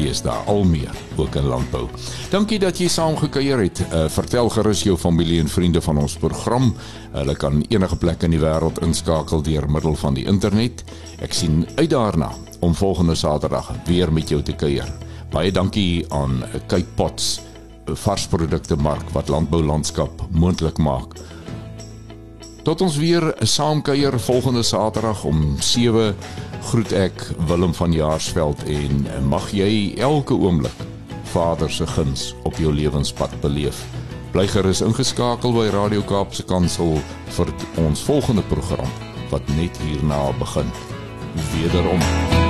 dis 0.00 0.22
daar 0.22 0.44
al 0.46 0.64
meer 0.64 0.94
ook 1.16 1.34
in 1.34 1.44
landbou. 1.44 1.88
Dankie 2.30 2.58
dat 2.58 2.78
jy 2.78 2.88
saamgekuier 2.88 3.58
het. 3.60 3.82
Uh, 3.90 4.06
vertel 4.08 4.48
gerus 4.48 4.84
jou 4.86 4.96
familie 4.98 5.40
en 5.40 5.48
vriende 5.48 5.82
van 5.84 5.98
ons 6.00 6.16
program. 6.16 6.70
Hulle 7.12 7.36
kan 7.36 7.64
enige 7.68 7.96
plek 7.96 8.22
in 8.22 8.36
die 8.36 8.40
wêreld 8.40 8.80
inskakel 8.84 9.42
deur 9.44 9.68
middel 9.70 9.98
van 10.00 10.16
die 10.16 10.24
internet. 10.24 10.84
Ek 11.20 11.36
sien 11.36 11.66
uit 11.76 11.90
daarna 11.90 12.32
om 12.60 12.74
volgende 12.74 13.14
Saterdag 13.14 13.72
weer 13.86 14.12
met 14.12 14.28
jou 14.28 14.42
te 14.42 14.52
kuier. 14.52 14.88
Baie 15.30 15.52
dankie 15.52 16.04
aan 16.08 16.44
Kyk 16.66 16.86
Pots 16.94 17.40
varsprodukte 17.84 18.76
mark 18.76 19.10
wat 19.12 19.28
landbou 19.28 19.62
landskap 19.62 20.22
moontlik 20.30 20.78
maak. 20.78 21.16
Tot 22.62 22.80
ons 22.80 22.96
weer 23.00 23.34
saamkuier 23.40 24.20
volgende 24.20 24.62
Saterdag 24.62 25.24
om 25.24 25.56
7 25.58 26.14
groet 26.70 26.92
ek 26.92 27.24
Willem 27.48 27.74
van 27.74 27.92
Jaarsveld 27.92 28.62
en 28.68 29.06
mag 29.28 29.48
jy 29.56 29.94
elke 29.98 30.36
oomblik 30.36 30.84
Vader 31.30 31.70
se 31.70 31.86
guns 31.86 32.34
op 32.42 32.58
jou 32.58 32.74
lewenspad 32.74 33.40
beleef. 33.40 33.84
Bly 34.34 34.46
gerus 34.50 34.82
ingeskakel 34.82 35.54
by 35.54 35.70
Radio 35.74 36.02
Kaapse 36.06 36.44
Kansel 36.46 36.98
vir 37.38 37.54
ons 37.86 38.04
volgende 38.06 38.44
program 38.50 38.90
wat 39.30 39.46
net 39.56 39.78
hierna 39.86 40.28
begin. 40.42 40.70
Wederom. 41.54 42.49